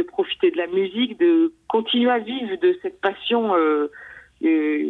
profiter 0.02 0.50
de 0.50 0.56
la 0.56 0.68
musique, 0.68 1.18
de 1.18 1.52
continuer 1.68 2.10
à 2.10 2.18
vivre 2.18 2.56
de 2.60 2.78
cette 2.82 3.00
passion 3.00 3.54
euh, 3.56 3.90
euh, 4.44 4.86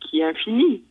qui 0.00 0.20
est 0.20 0.24
infinie 0.24 0.82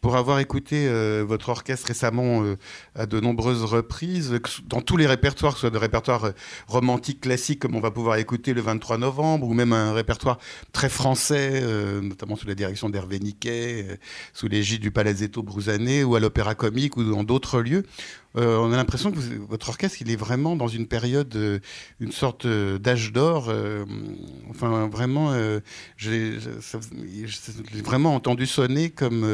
pour 0.00 0.16
avoir 0.16 0.38
écouté 0.38 0.86
euh, 0.86 1.24
votre 1.26 1.48
orchestre 1.48 1.88
récemment 1.88 2.42
euh, 2.42 2.56
à 2.94 3.06
de 3.06 3.20
nombreuses 3.20 3.64
reprises, 3.64 4.38
dans 4.66 4.80
tous 4.80 4.96
les 4.96 5.06
répertoires, 5.06 5.52
que 5.52 5.58
ce 5.58 5.62
soit 5.62 5.70
des 5.70 5.78
répertoires 5.78 6.24
euh, 6.24 6.32
romantiques 6.66 7.20
classiques 7.20 7.60
comme 7.60 7.74
on 7.74 7.80
va 7.80 7.90
pouvoir 7.90 8.16
écouter 8.16 8.54
le 8.54 8.60
23 8.60 8.98
novembre, 8.98 9.46
ou 9.46 9.54
même 9.54 9.72
un 9.72 9.92
répertoire 9.92 10.38
très 10.72 10.88
français, 10.88 11.62
notamment 12.02 12.36
sous 12.36 12.46
la 12.46 12.54
direction 12.54 12.88
d'Hervé 12.88 13.18
Niquet, 13.18 13.98
sous 14.32 14.48
l'égide 14.48 14.80
du 14.80 14.90
Palazzetto 14.90 15.42
Brusané, 15.42 16.04
ou 16.04 16.14
à 16.14 16.20
l'Opéra 16.20 16.54
Comique, 16.54 16.96
ou 16.96 17.04
dans 17.04 17.24
d'autres 17.24 17.60
lieux, 17.60 17.84
euh, 18.38 18.58
on 18.58 18.72
a 18.72 18.76
l'impression 18.76 19.10
que 19.10 19.18
votre 19.48 19.68
orchestre, 19.68 19.98
il 20.00 20.10
est 20.10 20.16
vraiment 20.16 20.54
dans 20.54 20.68
une 20.68 20.86
période, 20.86 21.34
euh, 21.34 21.58
une 22.00 22.12
sorte 22.12 22.46
euh, 22.46 22.78
d'âge 22.78 23.12
d'or. 23.12 23.52
enfin, 24.48 24.88
vraiment, 24.88 25.32
j'ai 25.96 26.38
vraiment 27.84 28.14
entendu 28.14 28.46
sonner 28.46 28.90
comme, 28.90 29.26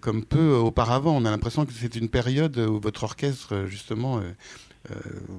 comme 0.00 0.24
peu 0.24 0.52
auparavant. 0.54 1.16
On 1.16 1.24
a 1.24 1.30
l'impression 1.30 1.66
que 1.66 1.72
c'est 1.72 1.96
une 1.96 2.08
période 2.08 2.56
où 2.58 2.80
votre 2.80 3.04
orchestre, 3.04 3.64
justement, 3.66 4.20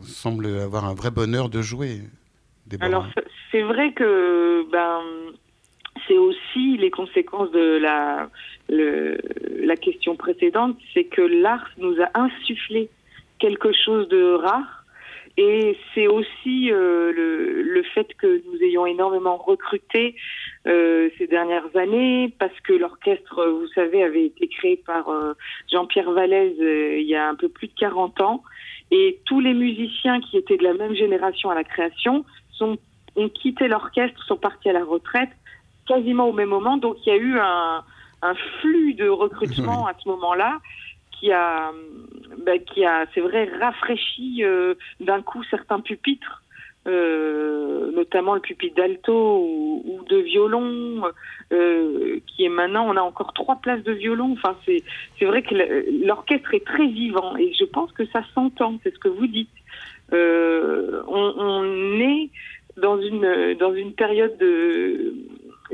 semble 0.04 0.46
avoir 0.48 0.86
un 0.86 0.94
vrai 0.94 1.12
bonheur 1.12 1.50
de 1.50 1.62
jouer. 1.62 2.02
Alors, 2.80 3.08
c'est 3.52 3.64
vrai 3.64 3.94
que 3.94 4.70
ben, 4.72 5.02
c'est 6.08 6.18
aussi 6.18 6.78
les 6.78 6.92
conséquences 6.92 7.52
de 7.52 7.78
la, 7.78 8.30
la 8.70 9.76
question 9.76 10.16
précédente, 10.16 10.78
c'est 10.94 11.06
que 11.06 11.22
l'art 11.22 11.70
nous 11.78 11.96
a 12.02 12.10
insufflé 12.20 12.90
quelque 13.40 13.72
chose 13.74 14.08
de 14.10 14.34
rare. 14.34 14.86
Et 15.38 15.78
c'est 15.94 16.08
aussi 16.08 16.72
euh, 16.72 17.14
le, 17.14 17.62
le, 17.62 17.84
fait 17.84 18.14
que 18.16 18.42
nous 18.46 18.62
ayons 18.62 18.86
énormément 18.86 19.38
recruté 19.38 20.16
euh, 20.68 21.10
ces 21.18 21.26
dernières 21.28 21.76
années, 21.76 22.34
parce 22.38 22.60
que 22.62 22.74
l'orchestre, 22.74 23.46
vous 23.46 23.68
savez, 23.74 24.04
avait 24.04 24.26
été 24.26 24.50
créé 24.50 24.76
par 24.86 25.08
euh, 25.08 25.34
Jean-Pierre 25.72 26.12
Vallès 26.12 26.54
il 26.60 27.08
y 27.08 27.16
a 27.16 27.30
un 27.30 27.36
peu 27.36 27.48
plus 27.48 27.68
de 27.68 27.74
40 27.80 28.20
ans. 28.20 28.44
Et 28.92 29.20
tous 29.26 29.40
les 29.40 29.54
musiciens 29.54 30.20
qui 30.20 30.38
étaient 30.38 30.58
de 30.58 30.66
la 30.66 30.74
même 30.74 30.96
génération 30.96 31.50
à 31.50 31.56
la 31.56 31.64
création 31.64 32.26
ont 33.16 33.30
quitté 33.30 33.68
l'orchestre, 33.68 34.24
sont 34.26 34.38
partis 34.38 34.70
à 34.70 34.74
la 34.74 34.84
retraite 34.84 35.30
quasiment 35.88 36.30
au 36.30 36.34
même 36.34 36.50
moment. 36.50 36.78
Donc 36.78 36.98
il 37.06 37.10
y 37.10 37.16
a 37.16 37.18
eu 37.18 37.40
un, 37.40 37.84
un 38.22 38.36
flux 38.60 38.94
de 38.94 39.08
recrutement 39.08 39.88
à 39.88 39.94
ce 40.02 40.08
moment-là 40.10 40.60
qui 41.22 41.32
a, 41.32 41.72
ben, 42.46 42.60
qui 42.60 42.84
a, 42.84 43.06
c'est 43.14 43.22
vrai, 43.22 43.50
rafraîchi 43.60 44.44
euh, 44.44 44.74
d'un 45.00 45.22
coup 45.22 45.44
certains 45.44 45.80
pupitres, 45.80 46.42
euh, 46.88 47.92
notamment 47.92 48.34
le 48.34 48.40
pupitre 48.40 48.76
d'alto 48.76 49.14
ou, 49.14 49.84
ou, 49.86 50.04
de 50.06 50.18
violon, 50.18 51.04
euh, 51.52 52.20
qui 52.26 52.44
est 52.44 52.50
maintenant, 52.50 52.88
on 52.88 52.98
a 52.98 53.02
encore 53.02 53.34
trois 53.34 53.58
places 53.58 53.84
de 53.84 53.92
violon. 53.92 54.34
Enfin, 54.34 54.58
c'est, 54.66 54.84
c'est 55.20 55.26
vrai 55.26 55.44
que 55.44 55.54
l'orchestre 56.06 56.56
est 56.56 56.66
très 56.66 56.88
vivant 56.88 57.38
et 57.38 57.54
je 57.54 57.66
pense 57.66 57.92
que 57.92 58.06
ça 58.08 58.24
s'entend, 58.34 58.80
c'est 58.84 58.94
ce 58.94 59.00
que 59.00 59.10
vous 59.10 59.28
dites. 59.28 59.50
On, 60.12 61.34
on 61.38 62.00
est 62.00 62.30
dans 62.78 63.00
une 63.00 63.56
dans 63.60 63.74
une 63.74 63.94
période 63.94 64.38
de 64.38 65.14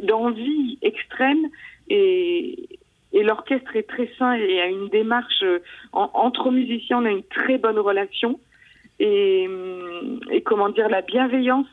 d'envie 0.03 0.77
extrême 0.81 1.47
et, 1.89 2.69
l'orchestre 3.13 3.75
est 3.75 3.89
très 3.89 4.09
sain 4.19 4.33
et 4.33 4.61
a 4.61 4.67
une 4.67 4.89
démarche 4.89 5.41
euh, 5.41 5.59
entre 5.91 6.51
musiciens, 6.51 6.99
on 6.99 7.05
a 7.05 7.09
une 7.09 7.23
très 7.23 7.57
bonne 7.57 7.79
relation 7.79 8.39
et, 8.99 9.47
hum, 9.47 10.19
et 10.31 10.41
comment 10.41 10.69
dire 10.69 10.87
la 10.87 11.01
bienveillance 11.01 11.67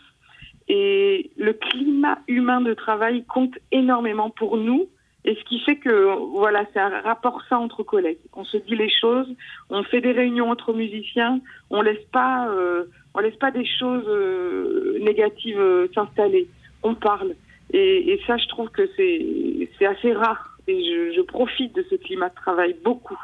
et 0.69 1.31
le 1.37 1.53
climat 1.53 2.19
humain 2.29 2.61
de 2.63 2.73
travail 2.73 3.25
compte 3.25 3.59
énormément 3.71 4.31
pour 4.31 4.57
nous 4.57 4.89
et 5.27 5.35
ce 5.35 5.45
qui 5.45 5.61
fait 5.61 5.77
que 5.77 6.15
voilà 6.39 6.67
c'est 6.73 6.81
un 6.81 7.01
rapport 7.01 7.43
sain 7.49 7.57
entre 7.57 7.83
collègues. 7.83 8.19
On 8.35 8.45
se 8.45 8.59
dit 8.59 8.77
les 8.77 8.91
choses, 8.91 9.29
on 9.71 9.83
fait 9.83 10.01
des 10.01 10.13
réunions 10.13 10.51
entre 10.51 10.73
musiciens, 10.73 11.41
on 11.71 11.81
laisse 11.83 12.05
pas 12.13 12.49
euh, 12.49 12.85
on 13.15 13.21
laisse 13.21 13.37
pas 13.37 13.51
des 13.51 13.65
choses 13.65 14.05
euh, 14.07 14.99
négatives 15.01 15.89
s'installer. 15.95 16.49
On 16.83 16.95
parle. 16.95 17.35
Et, 17.77 18.13
et, 18.13 18.21
ça, 18.25 18.37
je 18.37 18.47
trouve 18.47 18.71
que 18.71 18.89
c'est 18.97 19.87
assez 19.87 20.13
rare. 20.13 20.57
Et 20.69 20.81
je, 20.81 21.13
je 21.17 21.21
profite 21.23 21.75
de 21.75 21.85
ce 21.91 21.97
climat 21.97 22.29
de 22.29 22.35
travail 22.37 22.77
beaucoup. 22.85 23.19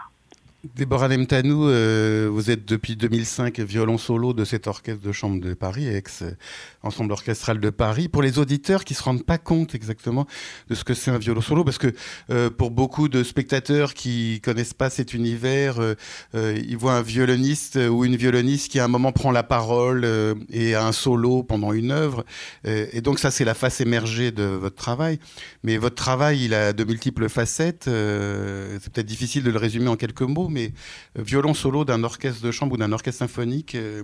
Déborah 0.63 1.09
Lemtanou, 1.09 1.69
euh, 1.69 2.29
vous 2.31 2.51
êtes 2.51 2.67
depuis 2.67 2.95
2005 2.95 3.61
violon 3.61 3.97
solo 3.97 4.35
de 4.35 4.45
cet 4.45 4.67
orchestre 4.67 5.03
de 5.03 5.11
chambre 5.11 5.41
de 5.41 5.55
Paris, 5.55 5.89
ex-ensemble 5.89 7.13
orchestral 7.13 7.61
de 7.61 7.71
Paris. 7.71 8.09
Pour 8.09 8.21
les 8.21 8.39
auditeurs 8.39 8.85
qui 8.85 8.93
se 8.93 9.03
rendent 9.03 9.25
pas 9.25 9.39
compte 9.39 9.75
exactement 9.75 10.27
de 10.69 10.75
ce 10.75 10.85
que 10.85 10.93
c'est 10.93 11.11
un 11.11 11.17
violon 11.17 11.41
solo, 11.41 11.65
parce 11.65 11.79
que 11.79 11.95
euh, 12.29 12.51
pour 12.51 12.71
beaucoup 12.73 13.09
de 13.09 13.23
spectateurs 13.23 13.95
qui 13.95 14.43
connaissent 14.45 14.75
pas 14.75 14.91
cet 14.91 15.15
univers, 15.15 15.81
euh, 15.81 15.95
ils 16.35 16.77
voient 16.77 16.97
un 16.97 17.03
violoniste 17.03 17.77
ou 17.77 18.05
une 18.05 18.17
violoniste 18.17 18.71
qui 18.71 18.81
à 18.81 18.85
un 18.85 18.89
moment 18.89 19.13
prend 19.13 19.31
la 19.31 19.43
parole 19.43 20.07
et 20.51 20.75
a 20.75 20.87
un 20.87 20.93
solo 20.93 21.43
pendant 21.43 21.73
une 21.73 21.91
œuvre. 21.91 22.27
et 22.65 23.01
donc 23.01 23.19
ça, 23.19 23.31
c'est 23.31 23.47
la 23.47 23.55
face 23.55 23.81
émergée 23.81 24.31
de 24.31 24.43
votre 24.43 24.77
travail. 24.77 25.21
Mais 25.63 25.79
votre 25.79 25.97
travail, 25.97 26.45
il 26.45 26.53
a 26.53 26.75
de 26.75 26.85
multiples 26.85 27.31
facettes. 27.31 27.85
c'est 27.85 28.93
peut-être 28.93 29.07
difficile 29.07 29.43
de 29.43 29.51
le 29.51 29.59
résumer 29.59 29.89
en 29.89 29.97
quelques 29.97 30.21
mots 30.21 30.50
mais 30.51 30.73
euh, 31.19 31.23
violon 31.23 31.55
solo 31.55 31.85
d'un 31.85 32.05
orchestre 32.05 32.45
de 32.45 32.51
chambre 32.51 32.75
ou 32.75 32.77
d'un 32.77 32.93
orchestre 32.93 33.19
symphonique, 33.19 33.75
euh, 33.75 34.03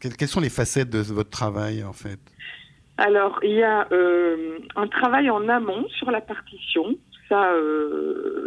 quelles 0.00 0.28
sont 0.28 0.40
les 0.40 0.50
facettes 0.50 0.90
de 0.90 1.00
votre 1.00 1.30
travail 1.30 1.82
en 1.84 1.92
fait? 1.92 2.18
Alors, 2.96 3.40
il 3.42 3.52
y 3.52 3.62
a 3.62 3.88
euh, 3.90 4.58
un 4.76 4.86
travail 4.86 5.28
en 5.28 5.48
amont 5.48 5.88
sur 5.88 6.10
la 6.12 6.20
partition. 6.20 6.96
ça, 7.28 7.52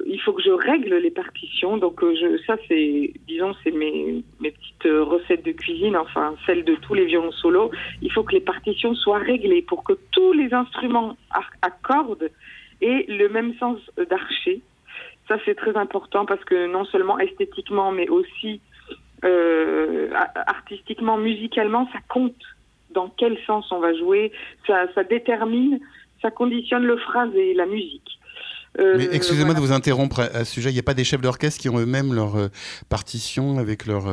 il 0.06 0.20
faut 0.24 0.32
que 0.32 0.42
je 0.42 0.52
règle 0.52 0.96
les 0.96 1.12
partitions. 1.12 1.78
Donc 1.78 2.02
ça, 2.46 2.56
c'est, 2.68 3.12
disons, 3.28 3.54
c'est 3.64 3.72
mes, 3.72 4.24
mes 4.40 4.52
petites 4.52 4.84
recettes 4.86 5.44
de 5.44 5.52
cuisine, 5.52 5.98
enfin 5.98 6.36
celles 6.46 6.64
de 6.64 6.76
tous 6.76 6.94
les 6.94 7.06
violons 7.06 7.34
solos. 7.34 7.72
Il 8.02 8.12
faut 8.12 8.24
que 8.24 8.34
les 8.34 8.46
partitions 8.54 8.96
soient 8.96 9.20
réglées 9.20 9.64
pour 9.64 9.84
que 9.84 9.94
tous 10.12 10.32
les 10.32 10.54
instruments 10.54 11.18
accordent 11.62 12.30
aient 12.82 13.06
le 13.10 13.28
même 13.30 13.54
sens 13.60 13.80
d'archer. 14.10 14.62
Ça, 15.28 15.38
c'est 15.46 15.56
très 15.56 15.76
important 15.76 16.26
parce 16.26 16.44
que 16.46 16.72
non 16.72 16.86
seulement 16.86 17.20
esthétiquement, 17.20 17.92
mais 17.92 18.08
aussi 18.08 18.62
euh, 19.26 20.10
artistiquement, 20.46 21.18
musicalement, 21.18 21.88
ça 21.92 22.00
compte 22.08 22.36
dans 22.92 23.14
quel 23.18 23.38
sens 23.46 23.72
on 23.72 23.80
va 23.80 23.94
jouer. 23.94 24.32
Ça, 24.66 24.86
ça 24.94 25.04
détermine, 25.04 25.80
ça 26.22 26.32
conditionne 26.32 26.84
le 26.84 26.98
phrase 26.98 27.34
et 27.36 27.54
la 27.54 27.66
musique. 27.66 28.20
Euh, 28.80 28.96
Mais 28.98 29.08
excusez-moi 29.12 29.54
de 29.54 29.60
vous 29.60 29.72
interrompre 29.72 30.20
à, 30.20 30.46
ce 30.46 30.54
sujet. 30.54 30.70
Il 30.70 30.74
n'y 30.74 30.80
a 30.80 30.84
pas 30.84 30.94
des 30.94 31.04
chefs 31.04 31.22
d'orchestre 31.22 31.60
qui 31.60 31.70
ont 31.70 31.80
eux-mêmes 31.80 32.14
leur 32.14 32.36
euh, 32.36 32.48
partition 32.90 33.58
avec 33.58 33.86
leur, 33.88 34.06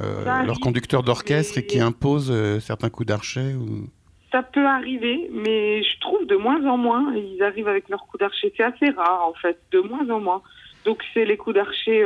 leur 0.00 0.60
conducteur 0.60 1.02
d'orchestre 1.02 1.58
et 1.58 1.66
qui 1.66 1.78
imposent 1.78 2.32
certains 2.60 2.88
coups 2.88 3.06
d'archet 3.06 3.54
ou... 3.54 3.88
Ça 4.32 4.42
peut 4.42 4.66
arriver, 4.66 5.28
mais 5.30 5.82
je 5.82 6.00
trouve 6.00 6.26
de 6.26 6.36
moins 6.36 6.64
en 6.66 6.76
moins. 6.76 7.14
Ils 7.14 7.42
arrivent 7.42 7.68
avec 7.68 7.88
leurs 7.88 8.06
coups 8.06 8.20
d'archet. 8.20 8.52
C'est 8.56 8.64
assez 8.64 8.90
rare, 8.90 9.28
en 9.28 9.34
fait, 9.34 9.58
de 9.70 9.80
moins 9.80 10.08
en 10.08 10.20
moins. 10.20 10.42
Donc, 10.84 11.04
c'est 11.12 11.24
les 11.24 11.36
coups 11.36 11.54
d'archet 11.54 12.02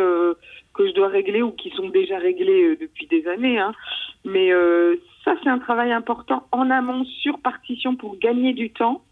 que 0.75 0.87
je 0.87 0.93
dois 0.93 1.09
régler 1.09 1.43
ou 1.43 1.53
qui 1.53 1.71
sont 1.71 1.89
déjà 1.89 2.19
réglés 2.19 2.77
depuis 2.77 3.07
des 3.07 3.27
années. 3.29 3.59
Hein. 3.59 3.73
Mais 4.25 4.51
ça, 5.25 5.35
c'est 5.43 5.49
un 5.49 5.61
travail 5.61 5.93
important 5.93 6.47
en 6.53 6.69
amont 6.71 7.05
sur 7.05 7.39
partition 7.39 7.95
pour 7.95 8.19
gagner 8.19 8.53
du 8.53 8.71
temps 8.71 9.03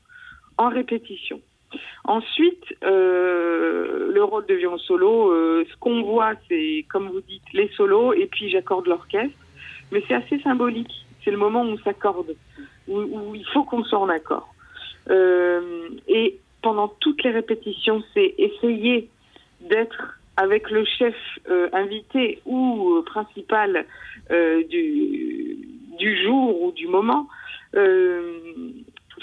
en 0.59 0.68
répétition. 0.68 1.40
Ensuite, 2.04 2.64
euh, 2.85 4.12
le 4.12 4.25
rôle 4.25 4.47
de 4.47 4.54
violon 4.54 4.78
solo, 4.78 5.33
euh, 5.33 5.64
ce 5.71 5.76
qu'on 5.78 6.02
voit, 6.02 6.33
c'est, 6.49 6.85
comme 6.90 7.09
vous 7.09 7.21
dites, 7.21 7.42
les 7.52 7.68
solos, 7.76 8.12
et 8.12 8.26
puis 8.26 8.50
j'accorde 8.50 8.87
l'orchestre. 8.87 9.37
Mais 9.90 10.02
c'est 10.06 10.14
assez 10.14 10.38
symbolique. 10.40 10.92
C'est 11.25 11.30
le 11.30 11.37
moment 11.37 11.62
où 11.62 11.68
on 11.68 11.78
s'accorde, 11.78 12.35
où, 12.88 13.35
il 13.35 13.47
faut 13.53 13.64
qu'on 13.64 13.85
soit 13.85 13.99
en 13.99 14.09
accord. 14.09 14.55
Euh, 15.11 15.88
et 16.09 16.38
pendant 16.62 16.88
toutes 16.88 17.23
les 17.23 17.31
répétitions, 17.31 18.03
c'est 18.14 18.35
essayer 18.38 19.09
d'être 19.61 20.19
avec 20.37 20.71
le 20.71 20.85
chef 20.85 21.14
invité 21.73 22.41
ou 22.45 23.03
principal 23.07 23.87
du, 24.31 25.59
du 25.99 26.23
jour 26.23 26.62
ou 26.62 26.73
du 26.73 26.88
moment, 26.88 27.29
euh, 27.75 28.38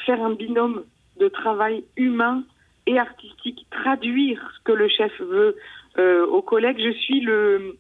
faire 0.06 0.22
un 0.22 0.34
binôme 0.34 0.84
de 1.20 1.28
travail 1.28 1.84
humain 1.96 2.44
et 2.88 2.98
artistique, 2.98 3.66
traduire 3.70 4.40
ce 4.58 4.64
que 4.64 4.72
le 4.72 4.88
chef 4.88 5.12
veut 5.22 5.56
euh, 5.98 6.26
aux 6.26 6.42
collègues. 6.42 6.80
Je 6.80 6.92
suis 6.92 7.22
le, 7.22 7.78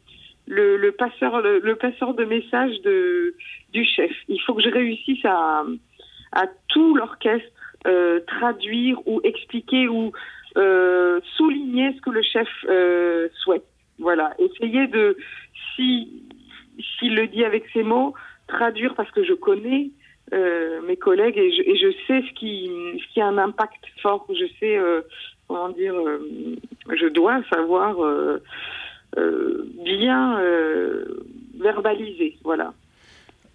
le, 0.48 0.92
passeur, 0.92 1.42
le, 1.42 1.76
passeur 1.76 2.14
de 2.14 2.24
messages 2.26 2.80
de, 2.82 3.36
du 3.72 3.86
chef. 3.86 4.12
Il 4.28 4.40
faut 4.42 4.54
que 4.54 4.62
je 4.62 4.70
réussisse 4.70 5.24
à, 5.26 5.64
à 6.32 6.48
tout 6.70 6.96
l'orchestre 6.96 7.48
euh, 7.88 8.20
traduire 8.28 9.00
ou 9.08 9.22
expliquer 9.24 9.88
ou 9.88 10.12
souligner 11.38 11.94
ce 11.96 12.02
que 12.02 12.10
le 12.10 12.22
chef 12.22 12.50
souhaite. 13.44 13.66
Voilà, 14.00 14.34
essayer 14.40 14.88
de, 14.88 15.16
si 15.76 16.24
s'il 16.98 17.16
le 17.16 17.28
dit 17.28 17.44
avec 17.44 17.66
ses 17.74 17.84
mots, 17.84 18.14
traduire 18.48 18.96
parce 18.96 19.12
que 19.12 19.24
je 19.24 19.34
connais 19.34 19.92
euh, 20.34 20.82
mes 20.84 20.98
collègues 20.98 21.38
et 21.38 21.52
je, 21.52 21.64
je, 21.76 21.92
sais 22.08 22.24
ce 22.28 22.34
qui, 22.34 22.70
ce 23.00 23.14
qui 23.14 23.22
a 23.22 23.28
un 23.28 23.38
impact 23.38 23.84
fort. 24.02 24.26
Je 24.30 24.46
sais, 24.60 24.78
euh, 24.78 25.02
comment 25.48 25.70
dire, 25.70 25.94
euh, 25.94 26.20
je 26.90 27.08
dois 27.08 27.42
savoir 27.52 27.98
bien 29.84 30.40
verbaliser. 31.60 32.38
Voilà. 32.44 32.74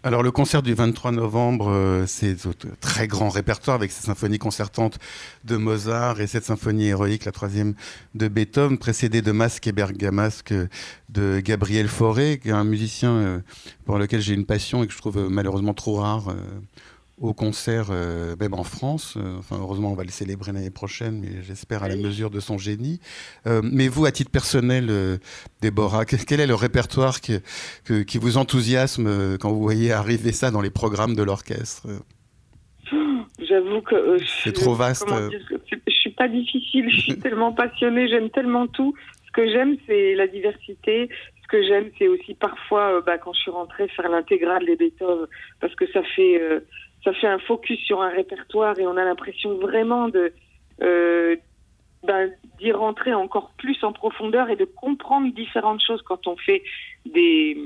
Alors 0.06 0.22
le 0.22 0.30
concert 0.30 0.62
du 0.62 0.72
23 0.72 1.10
novembre, 1.10 1.68
euh, 1.68 2.06
c'est 2.06 2.46
un 2.46 2.52
très 2.80 3.08
grand 3.08 3.28
répertoire 3.28 3.75
avec 3.75 3.90
ces 3.90 4.04
symphonies 4.04 4.38
concertantes 4.38 5.00
de 5.42 5.56
Mozart 5.56 6.20
et 6.20 6.28
cette 6.28 6.44
symphonie 6.44 6.86
héroïque, 6.86 7.25
la 7.25 7.32
troisième 7.32 7.75
de 8.14 8.28
Beethoven, 8.28 8.78
précédée 8.78 9.21
de 9.21 9.32
Masque 9.32 9.66
et 9.66 9.73
Bergamasque 9.73 10.54
de 11.08 11.40
Gabriel 11.40 11.88
Fauré, 11.88 12.40
un 12.47 12.62
musicien 12.62 13.10
euh, 13.10 13.40
pour 13.84 13.99
lequel 13.99 14.21
j'ai 14.21 14.34
une 14.34 14.47
passion 14.47 14.84
et 14.84 14.86
que 14.86 14.92
je 14.92 14.99
trouve 14.99 15.19
euh, 15.19 15.28
malheureusement 15.28 15.75
trop 15.75 15.97
rare 15.97 16.36
au 17.21 17.33
concert, 17.33 17.87
euh, 17.91 18.37
même 18.39 18.55
en 18.55 18.65
France. 18.65 19.17
Euh, 19.17 19.39
enfin, 19.39 19.57
heureusement, 19.59 19.93
on 19.93 19.95
va 19.95 20.05
le 20.05 20.11
célébrer 20.11 20.52
l'année 20.52 20.71
prochaine, 20.71 21.21
mais 21.21 21.43
j'espère 21.43 21.83
à 21.83 21.89
la 21.89 21.97
mesure 21.97 22.31
de 22.31 22.41
son 22.41 22.59
génie. 22.59 23.00
Euh, 23.47 23.63
mais 23.65 23.89
vous, 23.89 24.05
à 24.05 24.13
titre 24.13 24.31
personnel, 24.31 24.91
Déborah, 25.63 26.05
quel 26.05 26.41
est 26.41 26.47
le 26.47 26.55
répertoire 26.55 27.21
qui, 27.21 27.39
qui 28.07 28.19
vous 28.19 28.37
enthousiasme 28.37 29.39
quand 29.39 29.50
vous 29.50 29.63
voyez 29.63 29.93
arriver 29.93 30.33
ça 30.33 30.50
dans 30.50 30.61
les 30.61 30.71
programmes 30.71 31.15
de 31.15 31.23
l'orchestre? 31.23 31.87
J'avoue 33.39 33.81
que 33.83 34.17
c'est 34.43 34.52
trop 34.52 34.75
vaste. 34.75 35.09
je 35.09 35.93
suis 35.93 36.11
pas 36.11 36.29
difficile, 36.29 36.91
je 36.91 37.00
suis 37.00 37.19
tellement 37.21 37.52
passionnée, 37.52 38.09
j'aime 38.09 38.31
tellement 38.31 38.67
tout. 38.67 38.95
Ce 39.26 39.33
que 39.33 39.49
j'aime, 39.50 39.76
c'est 39.87 40.15
la 40.15 40.26
diversité, 40.26 41.09
ce 41.43 41.49
que 41.49 41.63
j'aime, 41.63 41.91
c'est 41.99 42.09
aussi 42.09 42.35
parfois, 42.35 43.02
bah, 43.02 43.19
quand 43.19 43.33
je 43.33 43.41
suis 43.41 43.50
rentrée, 43.50 43.89
faire 43.89 44.09
l'intégrale 44.09 44.65
des 44.65 44.76
Beethoven, 44.76 45.26
parce 45.61 45.75
que 45.75 45.87
ça 45.93 46.02
fait, 46.02 46.41
ça 47.06 47.12
fait 47.12 47.28
un 47.28 47.38
focus 47.38 47.78
sur 47.84 48.02
un 48.02 48.08
répertoire 48.08 48.76
et 48.80 48.86
on 48.86 48.97
a 48.97 49.04
l'impression 49.04 49.54
vraiment 49.58 50.08
de 50.08 50.32
euh, 50.82 51.36
ben, 52.02 52.32
d'y 52.58 52.73
rentrer 52.73 53.14
encore 53.14 53.52
plus 53.58 53.82
en 53.84 53.92
profondeur 53.92 54.50
et 54.50 54.56
de 54.56 54.64
comprendre 54.64 55.32
différentes 55.32 55.80
choses 55.80 56.02
quand 56.02 56.26
on 56.26 56.36
fait 56.36 56.64
des, 57.04 57.56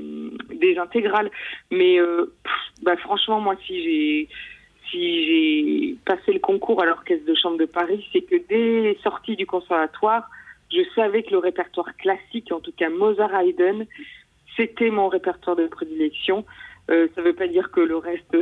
des 0.51 0.77
intégrales. 0.77 1.31
Mais 1.71 1.99
euh, 1.99 2.35
ben, 2.83 2.97
franchement, 2.99 3.41
moi, 3.41 3.57
si 3.67 3.83
j'ai 3.83 4.29
si 4.91 5.27
j'ai 5.27 5.97
passé 6.05 6.33
le 6.33 6.41
concours 6.41 6.83
à 6.83 6.85
l'orchestre 6.85 7.25
de 7.25 7.35
chambre 7.35 7.57
de 7.57 7.65
Paris, 7.65 8.07
c'est 8.13 8.23
que 8.23 8.37
dès 8.49 8.99
sortie 9.03 9.37
du 9.37 9.47
conservatoire, 9.47 10.29
je 10.71 10.83
savais 10.95 11.23
que 11.23 11.31
le 11.31 11.39
répertoire 11.39 11.97
classique, 11.97 12.53
en 12.53 12.61
tout 12.61 12.73
cas 12.73 12.91
Mozart-Haydn, 12.91 13.87
c'était 14.57 14.91
mon 14.91 15.09
répertoire 15.09 15.57
de 15.57 15.67
prédilection. 15.67 16.45
Euh, 16.91 17.07
ça 17.15 17.21
ne 17.21 17.27
veut 17.27 17.35
pas 17.35 17.47
dire 17.47 17.71
que 17.71 17.81
le 17.81 17.97
reste, 17.97 18.37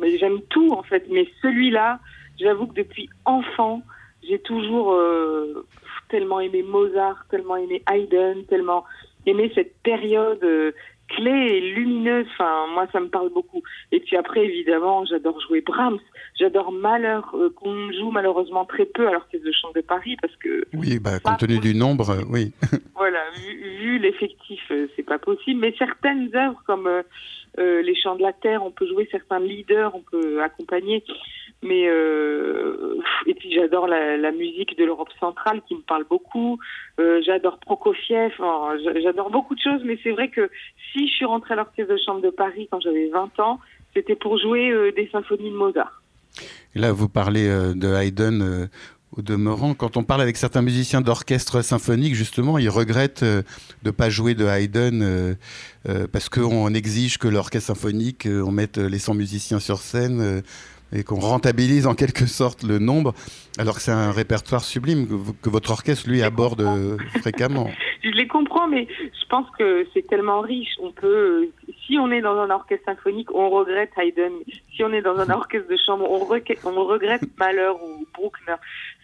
mais 0.00 0.16
j'aime 0.18 0.40
tout 0.48 0.70
en 0.72 0.82
fait. 0.82 1.04
Mais 1.10 1.28
celui-là, 1.42 2.00
j'avoue 2.40 2.66
que 2.66 2.74
depuis 2.74 3.08
enfant, 3.24 3.82
j'ai 4.26 4.38
toujours 4.38 4.92
euh, 4.92 5.66
tellement 6.08 6.40
aimé 6.40 6.62
Mozart, 6.62 7.26
tellement 7.30 7.56
aimé 7.56 7.82
Haydn, 7.90 8.44
tellement 8.48 8.84
aimé 9.26 9.52
cette 9.54 9.76
période 9.82 10.42
euh, 10.42 10.72
clé 11.08 11.30
et 11.30 11.60
lumineuse. 11.60 12.26
Enfin, 12.32 12.66
moi, 12.72 12.86
ça 12.90 13.00
me 13.00 13.08
parle 13.08 13.30
beaucoup. 13.30 13.62
Et 13.92 14.00
puis 14.00 14.16
après, 14.16 14.46
évidemment, 14.46 15.04
j'adore 15.04 15.38
jouer 15.40 15.60
Brahms. 15.60 15.98
J'adore 16.38 16.72
Malheur, 16.72 17.34
qu'on 17.56 17.92
joue 17.92 18.10
malheureusement 18.10 18.64
très 18.64 18.86
peu 18.86 19.08
alors 19.08 19.28
que 19.28 19.36
c'est 19.36 19.44
le 19.44 19.52
chant 19.52 19.72
de 19.74 19.82
Paris 19.82 20.16
parce 20.22 20.34
que. 20.36 20.64
Oui, 20.72 20.98
bah, 20.98 21.18
compte 21.22 21.40
tenu 21.40 21.58
du 21.58 21.74
nombre, 21.74 22.16
oui. 22.30 22.52
voilà, 22.94 23.20
vu, 23.36 23.76
vu 23.78 23.98
l'effectif, 23.98 24.72
c'est 24.96 25.02
pas 25.02 25.18
possible. 25.18 25.60
Mais 25.60 25.74
certaines 25.78 26.34
œuvres 26.34 26.62
comme 26.66 26.88
euh, 27.58 27.82
les 27.82 27.94
chants 27.94 28.16
de 28.16 28.22
la 28.22 28.32
terre, 28.32 28.64
on 28.64 28.70
peut 28.70 28.86
jouer 28.86 29.08
certains 29.10 29.40
leaders, 29.40 29.94
on 29.94 30.02
peut 30.02 30.42
accompagner. 30.42 31.04
Mais 31.62 31.88
euh, 31.88 32.96
et 33.26 33.34
puis 33.34 33.52
j'adore 33.52 33.86
la, 33.86 34.32
musique 34.32 34.78
de 34.78 34.84
l'Europe 34.84 35.10
centrale 35.18 35.60
qui 35.68 35.74
me 35.74 35.82
parle 35.82 36.04
beaucoup. 36.08 36.58
Euh, 36.98 37.20
j'adore 37.24 37.58
Prokofiev. 37.58 38.32
j'adore 39.02 39.30
beaucoup 39.30 39.54
de 39.54 39.60
choses, 39.60 39.82
mais 39.84 39.98
c'est 40.02 40.12
vrai 40.12 40.28
que 40.28 40.50
si 40.92 41.06
je 41.06 41.12
suis 41.12 41.26
rentrée 41.26 41.52
à 41.54 41.56
l'orchestre 41.56 41.92
de 41.92 41.98
chambre 41.98 42.22
de 42.22 42.30
Paris 42.30 42.68
quand 42.70 42.80
j'avais 42.80 43.08
20 43.08 43.38
ans, 43.40 43.60
c'était 43.94 44.16
pour 44.16 44.38
jouer 44.38 44.92
des 44.92 45.08
symphonies 45.08 45.50
de 45.50 45.56
Mozart. 45.56 46.02
là, 46.74 46.92
vous 46.92 47.08
parlez 47.08 47.46
de 47.74 47.94
Haydn 47.94 48.68
au 49.16 49.22
demeurant, 49.22 49.74
quand 49.74 49.96
on 49.96 50.04
parle 50.04 50.22
avec 50.22 50.36
certains 50.36 50.62
musiciens 50.62 51.00
d'orchestre 51.00 51.62
symphonique, 51.62 52.14
justement, 52.14 52.58
ils 52.58 52.68
regrettent 52.68 53.24
euh, 53.24 53.42
de 53.82 53.88
ne 53.88 53.90
pas 53.90 54.08
jouer 54.08 54.34
de 54.34 54.46
Haydn 54.46 55.02
euh, 55.02 55.34
euh, 55.88 56.06
parce 56.10 56.28
qu'on 56.28 56.72
exige 56.74 57.18
que 57.18 57.26
l'orchestre 57.26 57.74
symphonique, 57.74 58.28
on 58.30 58.52
mette 58.52 58.78
les 58.78 58.98
100 58.98 59.14
musiciens 59.14 59.58
sur 59.58 59.78
scène 59.78 60.42
et 60.92 61.04
qu'on 61.04 61.20
rentabilise 61.20 61.86
en 61.86 61.94
quelque 61.94 62.26
sorte 62.26 62.62
le 62.62 62.78
nombre, 62.78 63.14
alors 63.58 63.76
que 63.76 63.80
c'est 63.80 63.92
un 63.92 64.12
répertoire 64.12 64.62
sublime 64.62 65.06
que, 65.42 65.48
votre 65.48 65.70
orchestre, 65.70 66.08
lui, 66.08 66.22
aborde 66.22 66.64
fréquemment. 67.20 67.70
Je 68.02 68.10
les 68.10 68.26
comprends, 68.26 68.66
mais 68.66 68.88
je 69.00 69.26
pense 69.28 69.46
que 69.58 69.86
c'est 69.92 70.06
tellement 70.06 70.40
riche. 70.40 70.76
On 70.82 70.90
peut, 70.90 71.48
si 71.86 71.98
on 71.98 72.10
est 72.10 72.22
dans 72.22 72.36
un 72.38 72.50
orchestre 72.50 72.84
symphonique, 72.86 73.32
on 73.34 73.50
regrette 73.50 73.90
Haydn. 73.96 74.32
Si 74.74 74.82
on 74.82 74.92
est 74.92 75.02
dans 75.02 75.18
un 75.18 75.30
orchestre 75.30 75.68
de 75.68 75.76
chambre, 75.84 76.10
on, 76.10 76.22
on 76.22 76.84
regrette 76.84 77.22
Mahler 77.38 77.70
ou 77.82 78.06
Bruckner. 78.14 78.56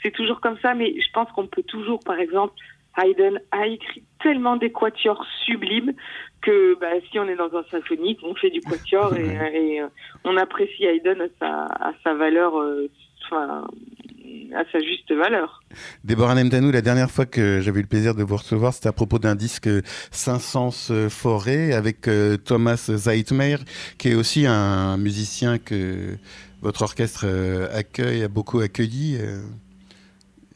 C'est 0.06 0.12
toujours 0.12 0.40
comme 0.40 0.56
ça, 0.62 0.72
mais 0.72 0.94
je 1.00 1.12
pense 1.12 1.28
qu'on 1.32 1.48
peut 1.48 1.64
toujours, 1.64 1.98
par 1.98 2.20
exemple, 2.20 2.54
Haydn 2.96 3.40
a 3.50 3.66
écrit 3.66 4.04
tellement 4.22 4.54
des 4.54 4.70
quatuors 4.70 5.26
sublimes 5.44 5.94
que 6.42 6.78
bah, 6.80 6.92
si 7.10 7.18
on 7.18 7.26
est 7.28 7.34
dans 7.34 7.52
un 7.56 7.64
symphonique, 7.72 8.20
on 8.22 8.36
fait 8.36 8.50
du 8.50 8.60
quatuor 8.60 9.16
et, 9.16 9.80
euh, 9.80 9.88
on 10.22 10.36
apprécie 10.36 10.84
Haydn 10.84 11.22
à 11.22 11.26
sa, 11.40 11.64
à 11.88 11.92
sa 12.04 12.14
valeur 12.14 12.56
euh, 12.56 12.88
à 13.32 14.62
sa 14.70 14.78
juste 14.78 15.12
valeur. 15.12 15.64
Déborah 16.04 16.36
Nemtanou, 16.36 16.70
la 16.70 16.82
dernière 16.82 17.10
fois 17.10 17.26
que 17.26 17.60
j'avais 17.60 17.80
eu 17.80 17.82
le 17.82 17.88
plaisir 17.88 18.14
de 18.14 18.22
vous 18.22 18.36
recevoir, 18.36 18.74
c'était 18.74 18.88
à 18.88 18.92
propos 18.92 19.18
d'un 19.18 19.34
disque 19.34 19.68
500 20.12 20.70
Forêt 21.10 21.72
avec 21.72 22.08
Thomas 22.44 22.76
Zeitmeyer, 22.76 23.56
qui 23.98 24.10
est 24.10 24.14
aussi 24.14 24.46
un 24.46 24.98
musicien 24.98 25.58
que 25.58 26.16
votre 26.62 26.82
orchestre 26.82 27.26
accueille, 27.74 28.22
a 28.22 28.28
beaucoup 28.28 28.60
accueilli 28.60 29.18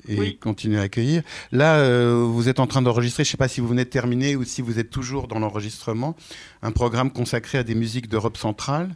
et 0.08 0.34
continuer 0.36 0.78
à 0.78 0.82
accueillir. 0.82 1.22
Là, 1.52 1.80
euh, 1.80 2.24
vous 2.26 2.48
êtes 2.48 2.60
en 2.60 2.66
train 2.66 2.82
d'enregistrer, 2.82 3.24
je 3.24 3.28
ne 3.28 3.32
sais 3.32 3.36
pas 3.36 3.48
si 3.48 3.60
vous 3.60 3.68
venez 3.68 3.84
de 3.84 3.90
terminer 3.90 4.36
ou 4.36 4.44
si 4.44 4.62
vous 4.62 4.78
êtes 4.78 4.90
toujours 4.90 5.28
dans 5.28 5.38
l'enregistrement, 5.38 6.16
un 6.62 6.72
programme 6.72 7.12
consacré 7.12 7.58
à 7.58 7.62
des 7.62 7.74
musiques 7.74 8.08
d'Europe 8.08 8.36
centrale. 8.36 8.90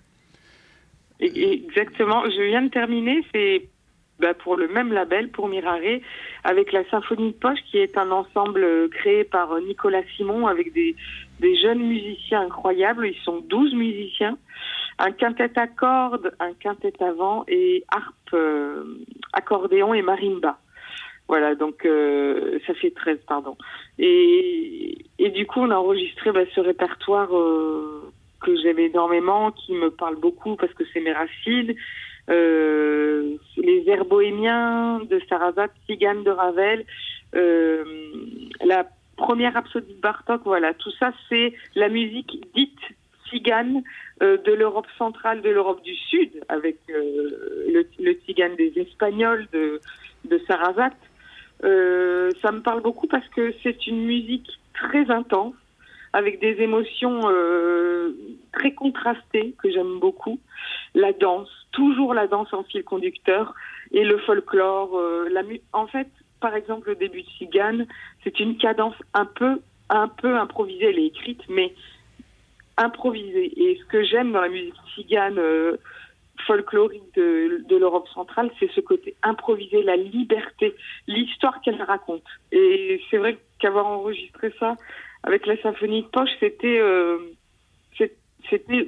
Exactement, 1.21 2.25
je 2.25 2.43
viens 2.43 2.63
de 2.63 2.69
terminer, 2.69 3.25
c'est 3.33 3.69
bah, 4.21 4.35
pour 4.35 4.57
le 4.57 4.69
même 4.69 4.93
label, 4.93 5.31
pour 5.31 5.49
Mirare, 5.49 6.01
avec 6.45 6.73
la 6.73 6.89
Symphonie 6.91 7.33
de 7.33 7.37
Poche, 7.37 7.59
qui 7.71 7.79
est 7.79 7.97
un 7.97 8.11
ensemble 8.11 8.89
créé 8.91 9.25
par 9.25 9.59
Nicolas 9.61 10.03
Simon 10.17 10.47
avec 10.47 10.73
des, 10.73 10.95
des 11.41 11.57
jeunes 11.61 11.83
musiciens 11.83 12.43
incroyables. 12.43 13.07
Ils 13.07 13.21
sont 13.25 13.41
12 13.49 13.75
musiciens, 13.75 14.39
un 14.99 15.11
quintet 15.11 15.59
à 15.59 15.67
cordes, 15.67 16.33
un 16.39 16.53
quintet 16.55 16.93
à 17.03 17.13
vent 17.13 17.45
et 17.49 17.85
harpe, 17.89 18.15
euh, 18.35 19.05
accordéon 19.33 19.95
et 19.95 20.03
marimba. 20.03 20.59
Voilà, 21.29 21.55
donc 21.55 21.87
euh, 21.87 22.59
ça 22.67 22.75
fait 22.75 22.91
13, 22.91 23.19
pardon. 23.27 23.57
Et, 23.99 24.99
et 25.19 25.31
du 25.31 25.47
coup, 25.47 25.61
on 25.61 25.71
a 25.71 25.77
enregistré 25.77 26.33
bah, 26.33 26.45
ce 26.55 26.61
répertoire 26.61 27.35
euh, 27.37 28.13
que 28.43 28.55
j'aime 28.57 28.79
énormément, 28.79 29.51
qui 29.53 29.73
me 29.73 29.91
parle 29.91 30.17
beaucoup 30.17 30.57
parce 30.57 30.73
que 30.75 30.85
c'est 30.93 31.01
mes 31.01 31.13
racines. 31.13 31.75
Euh, 32.31 33.37
les 33.57 33.85
airs 33.89 34.05
bohémiens 34.05 35.01
de 35.01 35.21
Sarrazat, 35.29 35.69
Tzigane 35.87 36.25
de 36.25 36.31
Ravel, 36.31 36.85
la 38.65 38.87
première 39.17 39.55
rhapsodie 39.55 39.95
de 39.95 40.01
Bartok, 40.01 40.43
voilà, 40.45 40.75
tout 40.75 40.91
ça 40.99 41.13
c'est 41.29 41.53
la 41.75 41.89
musique 41.89 42.47
dite 42.55 42.79
tzigane 43.27 43.83
euh, 44.23 44.37
de 44.39 44.53
l'Europe 44.53 44.87
centrale, 44.99 45.43
de 45.43 45.51
l'Europe 45.51 45.83
du 45.83 45.95
Sud, 45.95 46.31
avec 46.49 46.77
le, 46.89 47.87
le 47.99 48.57
des 48.57 48.73
Espagnols, 48.77 49.47
de, 49.53 49.81
de 50.25 50.39
Sarrazat. 50.47 50.93
Euh, 51.65 52.31
ça 52.43 52.53
me 52.53 52.61
parle 52.61 52.83
beaucoup 52.83 53.07
parce 53.07 53.27
que 53.29 53.55
c'est 53.63 53.87
une 53.87 54.05
musique 54.05 54.49
très 54.75 55.11
intense, 55.11 55.55
avec 56.13 56.41
des 56.41 56.61
émotions 56.61 57.21
euh, 57.25 58.13
très 58.53 58.73
contrastées 58.73 59.55
que 59.63 59.71
j'aime 59.71 59.99
beaucoup. 59.99 60.39
La 60.95 61.13
danse, 61.13 61.49
toujours 61.73 62.15
la 62.15 62.27
danse 62.27 62.53
en 62.53 62.63
fil 62.65 62.85
conducteur, 62.85 63.55
et 63.93 64.05
le 64.05 64.19
folklore. 64.19 64.97
Euh, 64.97 65.29
en 65.73 65.87
fait, 65.87 66.09
par 66.41 66.55
exemple, 66.55 66.91
le 66.91 66.97
début 66.97 67.23
de 67.23 67.29
Cigane, 67.39 67.87
c'est 68.23 68.39
une 68.41 68.57
cadence 68.59 68.97
un 69.15 69.25
peu, 69.25 69.61
un 69.89 70.09
peu 70.09 70.37
improvisée. 70.37 70.87
Elle 70.91 70.99
est 70.99 71.07
écrite, 71.07 71.43
mais 71.49 71.75
improvisée. 72.77 73.53
Et 73.57 73.79
ce 73.81 73.85
que 73.87 74.05
j'aime 74.05 74.33
dans 74.33 74.41
la 74.41 74.49
musique 74.49 74.75
cigane 74.95 75.39
folklorique 76.47 77.15
de, 77.15 77.77
l'Europe 77.77 78.09
centrale, 78.09 78.51
c'est 78.59 78.71
ce 78.73 78.81
côté 78.81 79.15
improvisé, 79.23 79.83
la 79.83 79.97
liberté, 79.97 80.75
l'histoire 81.07 81.61
qu'elle 81.61 81.83
raconte. 81.83 82.25
Et 82.53 83.01
c'est 83.11 83.19
vrai 83.19 83.39
qu'avoir 83.59 83.87
enregistré 83.87 84.53
ça 84.59 84.77
avec 85.23 85.47
la 85.47 85.61
symphonie 85.63 86.03
de 86.03 86.09
poche, 86.09 86.31
c'était 86.41 86.79
euh, 86.79 87.19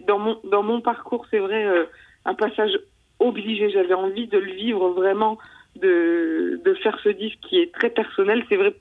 dans 0.06 0.18
mon 0.18 0.40
dans 0.44 0.62
mon 0.62 0.80
parcours, 0.80 1.26
c'est 1.30 1.38
vrai, 1.38 1.64
euh, 1.64 1.84
un 2.24 2.34
passage 2.34 2.78
obligé. 3.18 3.70
J'avais 3.70 3.94
envie 3.94 4.26
de 4.26 4.38
le 4.38 4.52
vivre 4.52 4.90
vraiment, 4.90 5.38
de 5.76 6.60
de 6.64 6.74
faire 6.74 6.98
ce 7.02 7.08
disque 7.08 7.38
qui 7.48 7.58
est 7.58 7.72
très 7.72 7.90
personnel. 7.90 8.44
C'est 8.48 8.56
vrai, 8.56 8.74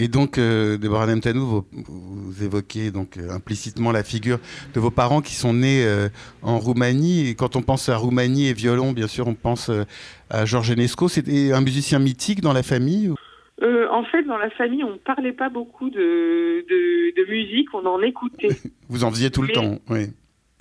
et 0.00 0.06
donc, 0.06 0.38
euh, 0.38 0.78
Deborah 0.78 1.06
Nemtanou, 1.06 1.44
vous, 1.44 1.64
vous, 1.72 2.44
évoquez 2.44 2.92
donc 2.92 3.16
euh, 3.16 3.30
implicitement 3.30 3.90
la 3.90 4.04
figure 4.04 4.38
de 4.72 4.78
vos 4.78 4.92
parents 4.92 5.20
qui 5.20 5.34
sont 5.34 5.52
nés 5.52 5.84
euh, 5.84 6.08
en 6.42 6.58
Roumanie. 6.58 7.28
Et 7.28 7.34
quand 7.34 7.56
on 7.56 7.62
pense 7.62 7.88
à 7.88 7.96
Roumanie 7.96 8.46
et 8.46 8.52
violon, 8.52 8.92
bien 8.92 9.08
sûr, 9.08 9.26
on 9.26 9.34
pense 9.34 9.70
euh, 9.70 9.82
à 10.30 10.44
Georges 10.44 10.70
Enesco. 10.70 11.08
C'était 11.08 11.52
un 11.52 11.60
musicien 11.60 11.98
mythique 11.98 12.40
dans 12.40 12.52
la 12.52 12.62
famille 12.62 13.12
euh, 13.60 13.88
en 13.90 14.04
fait, 14.04 14.22
dans 14.22 14.38
la 14.38 14.50
famille, 14.50 14.84
on 14.84 14.92
ne 14.92 14.98
parlait 14.98 15.32
pas 15.32 15.48
beaucoup 15.48 15.90
de, 15.90 15.98
de, 15.98 17.12
de, 17.16 17.28
musique, 17.28 17.74
on 17.74 17.84
en 17.86 18.00
écoutait. 18.02 18.50
Vous 18.88 19.02
en 19.02 19.10
faisiez 19.10 19.32
tout 19.32 19.42
le 19.42 19.48
temps, 19.48 19.78
oui. 19.90 20.06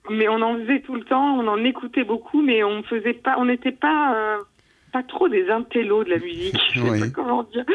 Mais 0.09 0.27
on 0.27 0.41
en 0.41 0.57
faisait 0.57 0.81
tout 0.81 0.95
le 0.95 1.03
temps, 1.03 1.37
on 1.37 1.47
en 1.47 1.63
écoutait 1.63 2.03
beaucoup, 2.03 2.41
mais 2.41 2.63
on 2.63 2.81
faisait 2.81 3.13
pas, 3.13 3.35
on 3.37 3.45
n'était 3.45 3.71
pas 3.71 4.39
pas 4.97 5.03
trop 5.03 5.29
des 5.29 5.49
intellos 5.49 6.03
de 6.03 6.09
la 6.09 6.17
musique, 6.17 6.57
je 6.73 6.81
sais 6.81 6.99
pas 6.99 7.09
comment 7.09 7.43
dire. 7.43 7.65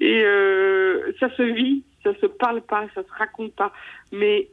Et 0.00 0.22
euh, 0.24 1.12
ça 1.20 1.34
se 1.36 1.42
vit, 1.42 1.84
ça 2.02 2.10
se 2.20 2.26
parle 2.26 2.62
pas, 2.62 2.86
ça 2.94 3.02
se 3.02 3.12
raconte 3.18 3.52
pas. 3.54 3.72
Mais 4.12 4.48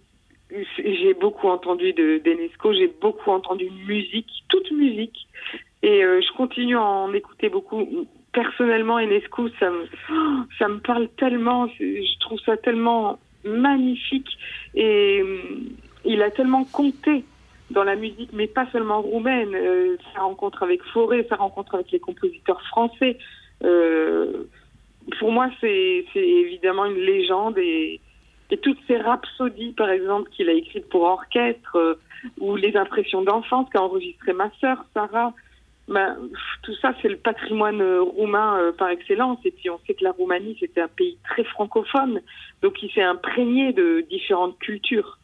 j'ai 0.77 1.13
beaucoup 1.13 1.47
entendu 1.47 1.93
de 1.93 2.19
d'Enesco, 2.23 2.73
j'ai 2.73 2.93
beaucoup 3.01 3.31
entendu 3.31 3.69
musique, 3.87 4.29
toute 4.49 4.71
musique. 4.71 5.27
Et 5.81 6.03
euh, 6.03 6.21
je 6.21 6.37
continue 6.37 6.77
à 6.77 6.83
en 6.83 7.13
écouter 7.13 7.49
beaucoup. 7.49 7.87
Personnellement, 8.33 8.99
Enesco, 8.99 9.49
ça 9.59 9.69
me, 9.71 9.85
ça 10.59 10.67
me 10.67 10.79
parle 10.79 11.09
tellement, 11.17 11.67
je 11.79 12.19
trouve 12.19 12.39
ça 12.45 12.55
tellement 12.55 13.19
magnifique. 13.43 14.37
Et 14.75 15.21
euh, 15.21 15.39
il 16.05 16.21
a 16.21 16.29
tellement 16.29 16.65
compté 16.65 17.23
dans 17.71 17.83
la 17.83 17.95
musique, 17.95 18.29
mais 18.33 18.47
pas 18.47 18.67
seulement 18.71 19.01
roumaine. 19.01 19.55
Euh, 19.55 19.97
sa 20.13 20.21
rencontre 20.21 20.63
avec 20.63 20.83
Forêt, 20.93 21.25
sa 21.29 21.35
rencontre 21.35 21.75
avec 21.75 21.91
les 21.91 21.99
compositeurs 21.99 22.61
français. 22.63 23.17
Euh, 23.63 24.43
pour 25.19 25.31
moi, 25.31 25.49
c'est 25.59 26.05
évidemment 26.15 26.85
une 26.85 26.99
légende 26.99 27.57
et, 27.57 27.99
toutes 28.61 28.79
ces 28.85 28.97
rhapsodies, 28.97 29.71
par 29.71 29.89
exemple, 29.89 30.29
qu'il 30.31 30.49
a 30.49 30.53
écrites 30.53 30.89
pour 30.89 31.03
orchestre, 31.03 31.77
euh, 31.77 31.93
ou 32.37 32.57
les 32.57 32.75
impressions 32.75 33.21
d'enfance 33.21 33.69
qu'a 33.69 33.81
enregistré 33.81 34.33
ma 34.33 34.51
sœur, 34.59 34.83
Sarah. 34.93 35.33
Ben, 35.87 36.17
tout 36.63 36.75
ça, 36.75 36.93
c'est 37.01 37.07
le 37.07 37.17
patrimoine 37.17 37.81
euh, 37.81 38.01
roumain 38.01 38.57
euh, 38.59 38.71
par 38.71 38.89
excellence. 38.89 39.39
Et 39.45 39.51
puis, 39.51 39.69
on 39.69 39.79
sait 39.87 39.93
que 39.93 40.03
la 40.03 40.11
Roumanie, 40.11 40.57
c'était 40.59 40.81
un 40.81 40.87
pays 40.89 41.17
très 41.23 41.43
francophone, 41.45 42.21
donc 42.61 42.81
il 42.83 42.91
s'est 42.91 43.01
imprégné 43.01 43.73
de 43.73 44.05
différentes 44.09 44.59
cultures. 44.59 45.17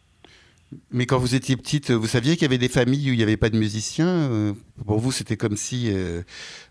Mais 0.91 1.05
quand 1.05 1.17
vous 1.17 1.33
étiez 1.33 1.55
petite, 1.55 1.91
vous 1.91 2.07
saviez 2.07 2.33
qu'il 2.33 2.41
y 2.41 2.45
avait 2.45 2.57
des 2.57 2.67
familles 2.67 3.09
où 3.09 3.13
il 3.13 3.17
n'y 3.17 3.23
avait 3.23 3.37
pas 3.37 3.49
de 3.49 3.57
musiciens 3.57 4.29
euh, 4.29 4.53
Pour 4.85 4.99
vous, 4.99 5.11
c'était 5.11 5.37
comme 5.37 5.55
si 5.55 5.89
euh, 5.93 6.21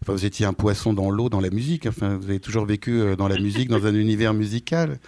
enfin, 0.02 0.12
vous 0.12 0.26
étiez 0.26 0.44
un 0.44 0.52
poisson 0.52 0.92
dans 0.92 1.10
l'eau, 1.10 1.30
dans 1.30 1.40
la 1.40 1.48
musique. 1.48 1.86
Enfin, 1.86 2.16
vous 2.16 2.28
avez 2.28 2.40
toujours 2.40 2.66
vécu 2.66 3.00
euh, 3.00 3.16
dans 3.16 3.28
la 3.28 3.38
musique, 3.38 3.68
dans 3.68 3.86
un 3.86 3.94
univers 3.98 4.34
musical. 4.34 4.98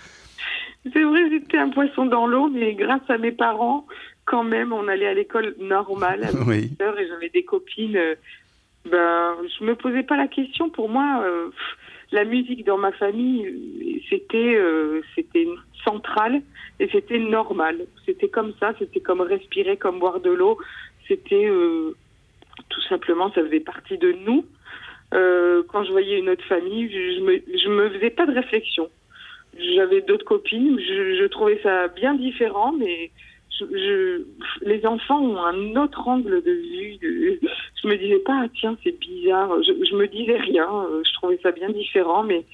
C'est 0.91 1.03
vrai, 1.03 1.21
j'étais 1.31 1.59
un 1.59 1.69
poisson 1.69 2.07
dans 2.07 2.27
l'eau, 2.27 2.49
mais 2.49 2.75
grâce 2.75 3.03
à 3.09 3.19
mes 3.19 3.33
parents, 3.33 3.87
quand 4.25 4.45
même, 4.45 4.73
on 4.73 4.89
allait 4.89 5.09
à 5.09 5.15
l'école 5.15 5.55
normale 5.59 6.25
avec 6.25 6.47
oui. 6.47 6.71
et 6.81 7.09
j'avais 7.09 7.29
des 7.29 7.45
copines. 7.45 7.99
ben, 8.91 9.35
je 9.59 9.65
me 9.65 9.75
posais 9.75 10.03
pas 10.03 10.17
la 10.17 10.29
question. 10.29 10.71
Pour 10.71 10.89
moi, 10.89 11.23
la 12.13 12.25
musique 12.25 12.65
dans 12.65 12.79
ma 12.79 12.93
famille, 12.93 14.03
c'était 14.09 14.59
c'était 15.15 15.47
central 15.85 16.43
et 16.81 16.89
c'était 16.93 17.19
normal. 17.19 17.87
C'était 18.07 18.29
comme 18.29 18.53
ça, 18.61 18.73
c'était 18.79 19.01
comme 19.01 19.21
respirer, 19.21 19.77
comme 19.77 19.99
boire 19.99 20.21
de 20.21 20.31
l'eau. 20.31 20.59
C'était 21.07 21.47
euh, 21.47 21.95
tout 22.69 22.83
simplement, 22.83 23.33
ça 23.33 23.43
faisait 23.43 23.61
partie 23.61 23.99
de 23.99 24.13
nous. 24.27 24.45
Euh, 25.15 25.63
quand 25.69 25.85
je 25.85 25.91
voyais 25.91 26.19
une 26.19 26.29
autre 26.29 26.45
famille, 26.45 26.91
je, 26.91 27.17
je, 27.17 27.21
me, 27.21 27.59
je 27.59 27.69
me 27.69 27.91
faisais 27.91 28.11
pas 28.11 28.27
de 28.27 28.35
réflexion. 28.35 28.89
J'avais 29.75 30.03
d'autres 30.03 30.27
copines, 30.27 30.79
je, 30.79 31.17
je, 31.19 31.25
trouvais 31.25 31.59
ça 31.63 31.89
bien 31.89 32.15
différent, 32.15 32.73
mais 32.73 33.11
je, 33.59 34.23
les 34.63 34.87
enfants 34.87 35.21
ont 35.21 35.43
un 35.43 35.77
autre 35.77 36.07
angle 36.07 36.43
de 36.43 36.53
vue. 36.53 37.41
Je 37.83 37.89
me 37.89 37.97
disais 37.97 38.19
pas, 38.21 38.43
ah, 38.45 38.49
tiens, 38.59 38.77
c'est 38.83 38.99
bizarre. 38.99 39.51
Je, 39.63 39.73
je 39.85 39.95
me 39.95 40.07
disais 40.07 40.37
rien. 40.37 40.69
Je 41.05 41.13
trouvais 41.15 41.39
ça 41.43 41.53
bien 41.53 41.71
différent, 41.71 42.23
mais 42.23 42.45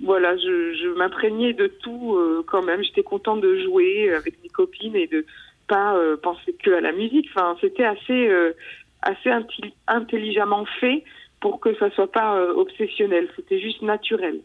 voilà, 0.00 0.36
je, 0.36 0.94
m'imprégnais 0.96 1.52
de 1.52 1.66
tout 1.66 2.16
euh, 2.16 2.44
quand 2.46 2.62
même. 2.62 2.82
J'étais 2.82 3.02
contente 3.02 3.40
de 3.40 3.58
jouer 3.64 4.12
avec 4.14 4.42
mes 4.42 4.48
copines 4.48 4.96
et 4.96 5.06
de 5.06 5.24
pas 5.68 5.96
euh, 5.96 6.16
penser 6.16 6.54
que 6.54 6.70
à 6.70 6.80
la 6.80 6.92
musique. 6.92 7.28
Enfin, 7.34 7.56
c'était 7.60 7.84
assez 7.84 8.28
euh, 8.28 8.52
assez 9.02 9.30
intelligemment 9.86 10.64
fait 10.80 11.04
pour 11.40 11.60
que 11.60 11.74
ça 11.76 11.90
soit 11.90 12.10
pas 12.10 12.36
euh, 12.36 12.52
obsessionnel. 12.54 13.28
C'était 13.36 13.60
juste 13.60 13.82
naturel. 13.82 14.40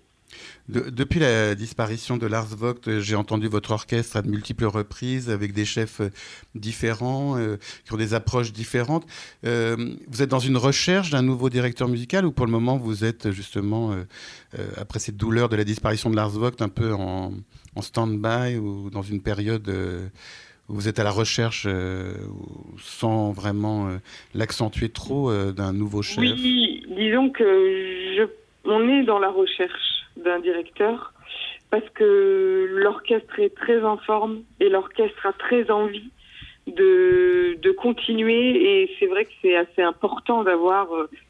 De, 0.69 0.89
depuis 0.89 1.19
la 1.19 1.56
disparition 1.56 2.15
de 2.15 2.26
Lars 2.26 2.56
Vogt, 2.56 3.00
j'ai 3.00 3.15
entendu 3.15 3.48
votre 3.48 3.72
orchestre 3.72 4.15
à 4.15 4.22
de 4.22 4.30
multiples 4.30 4.65
reprises 4.65 5.30
avec 5.30 5.54
des 5.54 5.65
chefs 5.65 6.00
euh, 6.00 6.10
différents, 6.56 7.38
euh, 7.38 7.58
qui 7.86 7.93
ont 7.93 7.98
des 7.98 8.13
approches 8.13 8.54
différentes. 8.54 9.06
Euh, 9.46 9.76
vous 10.08 10.22
êtes 10.22 10.30
dans 10.30 10.39
une 10.39 10.56
recherche 10.56 11.10
d'un 11.10 11.22
nouveau 11.22 11.50
directeur 11.50 11.89
musical 11.89 12.26
ou 12.26 12.32
pour 12.32 12.46
le 12.46 12.52
moment 12.52 12.78
vous 12.78 13.04
êtes 13.04 13.32
justement, 13.32 13.91
euh, 13.91 14.04
euh 14.58 14.67
après 14.78 15.00
cette 15.00 15.17
douleur 15.17 15.50
de 15.50 15.56
la 15.56 15.65
disparition 15.65 16.10
de 16.10 16.15
Lars 16.15 16.30
Vogt, 16.30 16.62
un 16.62 16.69
peu 16.69 16.93
en, 16.93 17.34
stand-by 17.82 18.58
ou 18.58 18.89
dans 18.89 19.02
une 19.02 19.22
période 19.22 19.67
euh, 19.67 20.08
vous 20.69 20.88
êtes 20.88 20.98
à 20.98 21.04
la 21.04 21.12
recherche, 21.12 21.67
sans 22.80 23.32
vraiment 23.34 23.89
l'accentuer 24.34 24.88
trop, 24.88 25.30
d'un 25.52 25.74
nouveau 25.74 26.02
chef? 26.02 26.19
Oui, 26.19 26.86
disons 26.88 27.30
que 27.32 28.30
on 28.63 28.88
est 28.88 29.04
dans 29.04 29.19
la 29.19 29.30
recherche 29.30 30.03
d'un 30.17 30.39
directeur 30.39 31.13
parce 31.69 31.88
que 31.95 32.67
l'orchestre 32.69 33.39
est 33.39 33.56
très 33.56 33.84
en 33.84 33.97
forme 33.97 34.43
et 34.60 34.69
l'orchestre 34.69 35.26
a 35.26 35.34
très 35.34 35.71
envie 35.71 36.12
de, 36.67 37.58
de 37.62 37.71
continuer 37.71 38.82
et 38.82 38.95
c'est 38.99 39.08
vrai 39.08 39.26
que 39.26 39.32
c'est 39.41 39.56
assez 39.56 39.82
important 39.82 40.43
d'avoir 40.43 40.88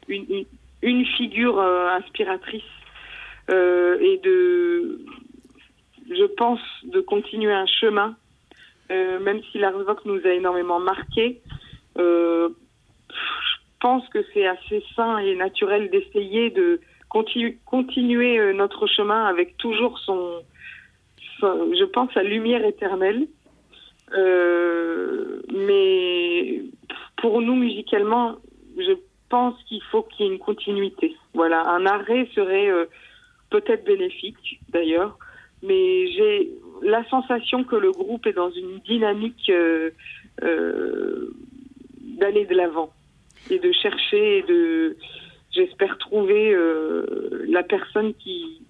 une, 0.08 0.44
une, 0.82 1.06
figure 1.06 1.60
inspiratrice 1.60 2.62
euh, 3.50 3.98
et 4.00 4.18
de, 4.18 5.00
je 6.08 6.24
pense, 6.36 6.60
de 6.84 7.00
continuer 7.00 7.52
un 7.52 7.66
chemin, 7.66 8.16
euh, 8.90 9.20
même 9.20 9.40
si 9.50 9.58
la 9.58 9.70
Rock 9.70 10.04
nous 10.04 10.20
a 10.24 10.30
énormément 10.30 10.80
marqué. 10.80 11.40
Euh, 11.98 12.48
je 13.10 13.56
pense 13.80 14.08
que 14.08 14.24
c'est 14.32 14.46
assez 14.46 14.82
sain 14.96 15.18
et 15.18 15.34
naturel 15.36 15.90
d'essayer 15.90 16.50
de 16.50 16.80
continu 17.14 17.58
continuer 17.64 18.52
notre 18.54 18.86
chemin 18.86 19.26
avec 19.26 19.56
toujours 19.56 19.98
son, 20.00 20.42
je 21.40 21.84
pense, 21.84 22.12
sa 22.12 22.22
lumière 22.22 22.64
éternelle. 22.64 23.26
mais 25.68 26.62
pour 27.16 27.40
nous 27.40 27.54
musicalement, 27.54 28.36
je 28.76 28.94
pense 29.28 29.54
qu'il 29.68 29.82
faut 29.90 30.02
qu'il 30.02 30.26
y 30.26 30.28
ait 30.28 30.32
une 30.32 30.38
continuité. 30.38 31.14
Voilà, 31.32 31.60
un 31.68 31.86
arrêt 31.86 32.28
serait 32.34 32.68
peut-être 33.50 33.84
bénéfique 33.84 34.60
d'ailleurs, 34.70 35.16
mais 35.62 36.10
j'ai 36.12 36.50
la 36.82 37.04
sensation 37.08 37.64
que 37.64 37.76
le 37.76 37.90
groupe 37.92 38.26
est 38.26 38.32
dans 38.32 38.50
une 38.50 38.78
dynamique 38.80 39.48
euh, 39.48 39.90
euh, 40.42 41.32
d'aller 42.18 42.44
de 42.44 42.54
l'avant 42.54 42.90
et 43.50 43.58
de 43.58 43.72
chercher 43.72 44.38
et 44.38 44.42
de, 44.42 44.96
j'espère, 45.54 45.98
trouver 45.98 46.52
euh, 46.52 47.44
la 47.48 47.62
personne 47.62 48.14
qui, 48.14 48.62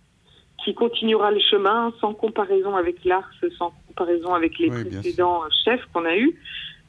qui 0.64 0.74
continuera 0.74 1.30
le 1.30 1.40
chemin 1.40 1.92
sans 2.00 2.14
comparaison 2.14 2.76
avec 2.76 3.04
l'Ars, 3.04 3.30
sans 3.58 3.72
comparaison 3.88 4.34
avec 4.34 4.58
les 4.58 4.70
précédents 4.70 5.42
chefs 5.64 5.84
qu'on 5.92 6.04
a 6.04 6.16
eus, 6.16 6.34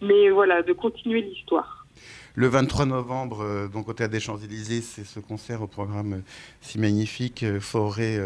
mais 0.02 0.30
voilà, 0.30 0.62
de 0.62 0.74
continuer 0.74 1.22
l'histoire. 1.22 1.75
Le 2.38 2.50
23 2.50 2.86
novembre, 2.86 3.44
euh, 3.44 3.70
donc 3.70 3.88
au 3.88 3.94
Théâtre 3.94 4.12
des 4.12 4.20
Champs-Élysées, 4.20 4.82
c'est 4.82 5.06
ce 5.06 5.22
concert 5.22 5.62
au 5.62 5.68
programme 5.68 6.14
euh, 6.16 6.22
si 6.60 6.78
magnifique, 6.78 7.44
euh, 7.44 7.62
Forêt, 7.62 8.20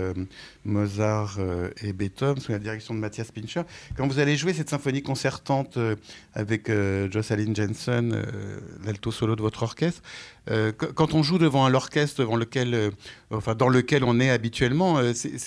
Mozart 0.66 1.38
et 1.84 1.94
Beethoven, 1.94 2.42
sous 2.42 2.52
la 2.52 2.58
direction 2.58 2.96
de 2.96 3.00
Matthias 3.00 3.32
Pincher. 3.32 3.62
Quand 3.96 4.08
vous 4.08 4.18
allez 4.18 4.36
jouer 4.36 4.54
cette 4.54 4.70
symphonie 4.70 5.04
concertante 5.04 5.78
avec 6.34 6.72
Jocelyn 7.12 7.54
Jensen, 7.54 8.24
l'alto 8.84 9.12
solo 9.12 9.36
de 9.36 9.42
votre 9.42 9.64
orchestre, 9.64 10.02
quand 10.96 11.14
on 11.14 11.24
joue 11.24 11.38
devant 11.38 11.66
un 11.66 11.74
orchestre 11.74 12.20
devant 12.20 12.36
lequel, 12.36 12.92
enfin, 13.32 13.56
dans 13.56 13.70
lequel 13.70 14.04
on 14.04 14.20
est 14.20 14.30
habituellement, 14.30 15.00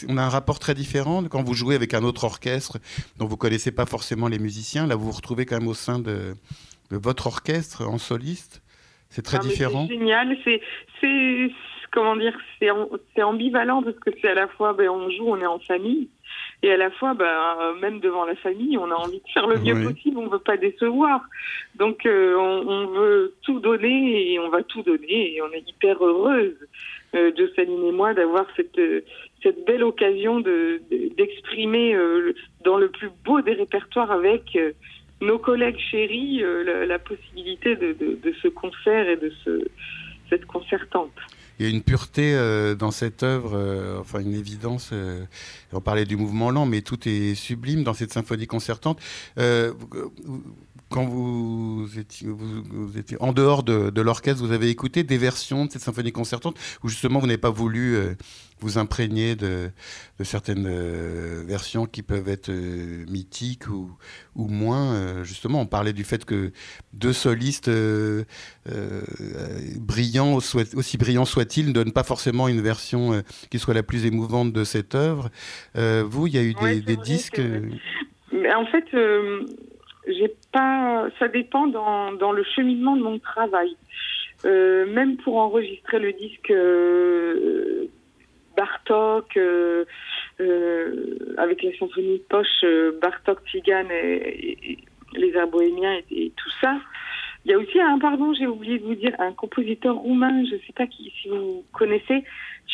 on 0.08 0.16
a 0.16 0.22
un 0.22 0.28
rapport 0.28 0.58
très 0.58 0.74
différent 0.74 1.24
quand 1.24 1.42
vous 1.42 1.54
jouez 1.54 1.74
avec 1.74 1.94
un 1.94 2.02
autre 2.02 2.24
orchestre 2.24 2.78
dont 3.18 3.26
vous 3.26 3.36
connaissez 3.36 3.72
pas 3.72 3.86
forcément 3.86 4.28
les 4.28 4.38
musiciens. 4.38 4.86
Là, 4.86 4.96
vous 4.96 5.06
vous 5.06 5.12
retrouvez 5.12 5.46
quand 5.46 5.58
même 5.58 5.68
au 5.68 5.74
sein 5.74 5.98
de 5.98 6.34
votre 6.90 7.26
orchestre 7.26 7.86
en 7.86 7.98
soliste 7.98 8.62
C'est 9.10 9.22
très 9.22 9.38
ah, 9.38 9.40
différent 9.40 9.86
C'est 9.88 9.94
génial. 9.94 10.36
C'est, 11.00 11.50
comment 11.90 12.16
dire, 12.16 12.36
c'est 12.58 13.22
ambivalent 13.22 13.82
parce 13.82 13.98
que 13.98 14.10
c'est 14.20 14.28
à 14.28 14.34
la 14.34 14.48
fois, 14.48 14.72
ben, 14.72 14.88
on 14.88 15.10
joue, 15.10 15.28
on 15.28 15.40
est 15.40 15.46
en 15.46 15.58
famille. 15.58 16.08
Et 16.62 16.72
à 16.72 16.76
la 16.76 16.90
fois, 16.90 17.14
ben, 17.14 17.74
même 17.80 18.00
devant 18.00 18.24
la 18.24 18.36
famille, 18.36 18.78
on 18.78 18.90
a 18.90 18.94
envie 18.94 19.20
de 19.20 19.28
faire 19.34 19.46
le 19.46 19.58
mieux 19.58 19.74
possible, 19.82 20.18
on 20.18 20.26
ne 20.26 20.30
veut 20.30 20.38
pas 20.38 20.56
décevoir. 20.56 21.22
Donc 21.74 22.06
euh, 22.06 22.36
on, 22.36 22.86
veut 22.86 23.34
tout 23.42 23.60
donner 23.60 24.32
et 24.32 24.38
on 24.38 24.48
va 24.48 24.62
tout 24.62 24.82
donner 24.82 25.34
et 25.34 25.42
on 25.42 25.50
est 25.52 25.68
hyper 25.68 26.02
heureuse, 26.02 26.56
euh, 27.14 27.32
Jocelyne 27.36 27.84
et 27.84 27.92
moi, 27.92 28.14
d'avoir 28.14 28.46
cette, 28.56 28.80
cette 29.42 29.64
belle 29.66 29.82
occasion 29.82 30.40
d'exprimer 30.40 31.92
de, 31.92 31.98
euh, 31.98 32.34
dans 32.64 32.78
le 32.78 32.88
plus 32.88 33.10
beau 33.24 33.40
des 33.40 33.54
répertoires 33.54 34.10
avec 34.10 34.56
euh, 34.56 34.72
nos 35.22 35.38
collègues 35.38 35.78
chéris 35.90 36.42
euh, 36.42 36.86
la, 36.86 36.98
possibilité 36.98 37.76
de, 37.76 37.94
ce 38.42 38.48
concert 38.48 39.08
et 39.08 39.16
de 39.16 39.32
ce, 39.44 39.64
cette 40.28 40.44
concertante. 40.46 41.12
Il 41.58 41.66
y 41.66 41.68
a 41.68 41.72
une 41.72 41.82
pureté 41.82 42.34
euh, 42.34 42.74
dans 42.74 42.90
cette 42.90 43.22
œuvre, 43.22 43.52
euh, 43.54 43.98
enfin 44.00 44.20
une 44.20 44.34
évidence. 44.34 44.92
on 45.72 45.80
parlait 45.80 46.04
du 46.04 46.16
mouvement 46.16 46.50
lent, 46.50 46.66
mais 46.66 46.82
tout 46.82 47.08
est 47.08 47.34
sublime 47.34 47.84
dans 47.84 47.94
cette 47.94 48.12
symphonie 48.12 48.46
concertante 48.46 49.00
quand 50.92 51.04
vous 51.06 51.88
étiez, 51.98 52.28
vous, 52.28 52.98
étiez, 52.98 53.16
en 53.20 53.32
dehors 53.32 53.62
de, 53.62 54.00
l'orchestre, 54.00 54.44
vous 54.44 54.52
avez 54.52 54.68
écouté 54.68 55.02
des 55.02 55.16
versions 55.16 55.64
de 55.64 55.72
cette 55.72 55.80
symphonie 55.80 56.12
concertante 56.12 56.56
où 56.84 56.88
justement 56.88 57.18
vous 57.18 57.26
n'avez 57.26 57.38
pas 57.38 57.50
voulu 57.50 57.96
euh, 57.96 58.14
vous 58.60 58.76
imprégner 58.76 59.34
de, 59.34 59.70
certaines 60.20 60.66
euh, 60.68 61.42
versions 61.46 61.86
qui 61.86 62.02
peuvent 62.02 62.28
être 62.28 62.50
euh, 62.50 63.06
mythiques 63.08 63.68
ou, 63.68 63.90
ou 64.36 64.48
moins. 64.48 65.24
justement, 65.24 65.62
on 65.62 65.66
parlait 65.66 65.94
du 65.94 66.04
fait 66.04 66.24
que 66.24 66.52
deux 66.92 67.14
solistes 67.14 67.70
brillants, 69.80 70.34
aussi 70.34 70.98
brillants 70.98 71.24
soient-ils, 71.24 71.68
ne 71.68 71.72
donnent 71.72 71.92
pas 71.92 72.04
forcément 72.04 72.48
une 72.48 72.60
version 72.60 73.22
qui 73.50 73.58
soit 73.58 73.74
la 73.74 73.82
plus 73.82 74.04
émouvante 74.04 74.52
de 74.52 74.64
cette 74.64 74.94
œuvre. 74.94 75.30
vous, 75.74 76.26
il 76.26 76.34
y 76.34 76.38
a 76.38 76.42
eu 76.42 76.82
des, 76.82 76.96
disques. 76.96 77.40
En 78.54 78.66
fait, 78.66 78.84
j'ai 80.06 80.34
pas. 80.52 81.08
Ça 81.18 81.28
dépend 81.28 81.66
dans, 81.66 82.12
dans 82.12 82.32
le 82.32 82.44
cheminement 82.44 82.96
de 82.96 83.02
mon 83.02 83.18
travail. 83.18 83.76
Euh, 84.44 84.86
même 84.86 85.18
pour 85.18 85.36
enregistrer 85.36 86.00
le 86.00 86.12
disque 86.12 86.50
euh, 86.50 87.86
Bartok 88.56 89.36
euh, 89.36 89.84
euh, 90.40 91.34
avec 91.38 91.62
la 91.62 91.70
symphonie 91.78 92.18
de 92.18 92.24
poche 92.28 92.64
Bartok, 93.00 93.38
Tzigane 93.46 93.90
et, 93.92 94.78
les 95.14 95.36
Arts 95.36 95.48
bohémiens 95.48 96.00
et, 96.10 96.32
tout 96.36 96.50
ça. 96.60 96.76
Il 97.44 97.50
y 97.50 97.54
a 97.54 97.58
aussi 97.58 97.80
un, 97.80 97.98
pardon, 97.98 98.32
j'ai 98.34 98.46
oublié 98.46 98.78
de 98.78 98.84
vous 98.84 98.94
dire, 98.94 99.14
un 99.18 99.32
compositeur 99.32 99.96
roumain, 99.96 100.44
je 100.44 100.54
ne 100.54 100.60
sais 100.60 100.72
pas 100.74 100.86
qui, 100.86 101.12
si 101.20 101.28
vous 101.28 101.64
connaissez, 101.72 102.24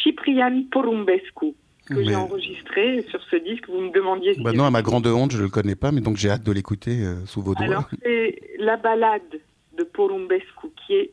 Ciprian 0.02 0.62
Porumbescu 0.70 1.54
que 1.88 2.02
j'ai 2.02 2.14
enregistré 2.14 3.04
sur 3.10 3.20
ce 3.30 3.36
disque. 3.36 3.68
Vous 3.68 3.80
me 3.80 3.92
demandiez 3.92 4.34
si. 4.34 4.42
Bah 4.42 4.52
non, 4.52 4.64
à 4.64 4.70
ma 4.70 4.82
grande 4.82 5.06
honte, 5.06 5.32
je 5.32 5.38
ne 5.38 5.44
le 5.44 5.48
connais 5.48 5.76
pas, 5.76 5.92
mais 5.92 6.00
donc 6.00 6.16
j'ai 6.16 6.30
hâte 6.30 6.44
de 6.44 6.52
l'écouter 6.52 7.02
euh, 7.02 7.24
sous 7.26 7.42
vos 7.42 7.54
doigts. 7.54 7.66
Alors, 7.66 7.88
c'est 8.02 8.38
la 8.58 8.76
balade 8.76 9.40
de 9.76 9.84
Porumbescu, 9.84 10.68
qui 10.86 10.94
est, 10.94 11.10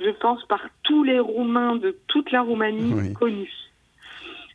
je 0.00 0.10
pense, 0.10 0.44
par 0.46 0.60
tous 0.82 1.04
les 1.04 1.18
Roumains 1.18 1.76
de 1.76 1.96
toute 2.08 2.32
la 2.32 2.42
Roumanie 2.42 3.12
connue. 3.14 3.50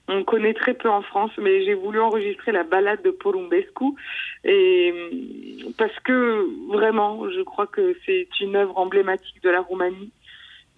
On 0.07 0.23
connaît 0.23 0.53
très 0.53 0.73
peu 0.73 0.89
en 0.89 1.03
France, 1.03 1.31
mais 1.37 1.63
j'ai 1.63 1.73
voulu 1.73 2.01
enregistrer 2.01 2.51
la 2.51 2.63
balade 2.63 3.01
de 3.03 3.11
Porumbescu 3.11 3.85
et 4.43 4.93
parce 5.77 5.97
que 6.03 6.47
vraiment, 6.69 7.29
je 7.29 7.41
crois 7.41 7.67
que 7.67 7.95
c'est 8.05 8.27
une 8.41 8.55
œuvre 8.55 8.77
emblématique 8.77 9.41
de 9.43 9.49
la 9.49 9.61
Roumanie 9.61 10.11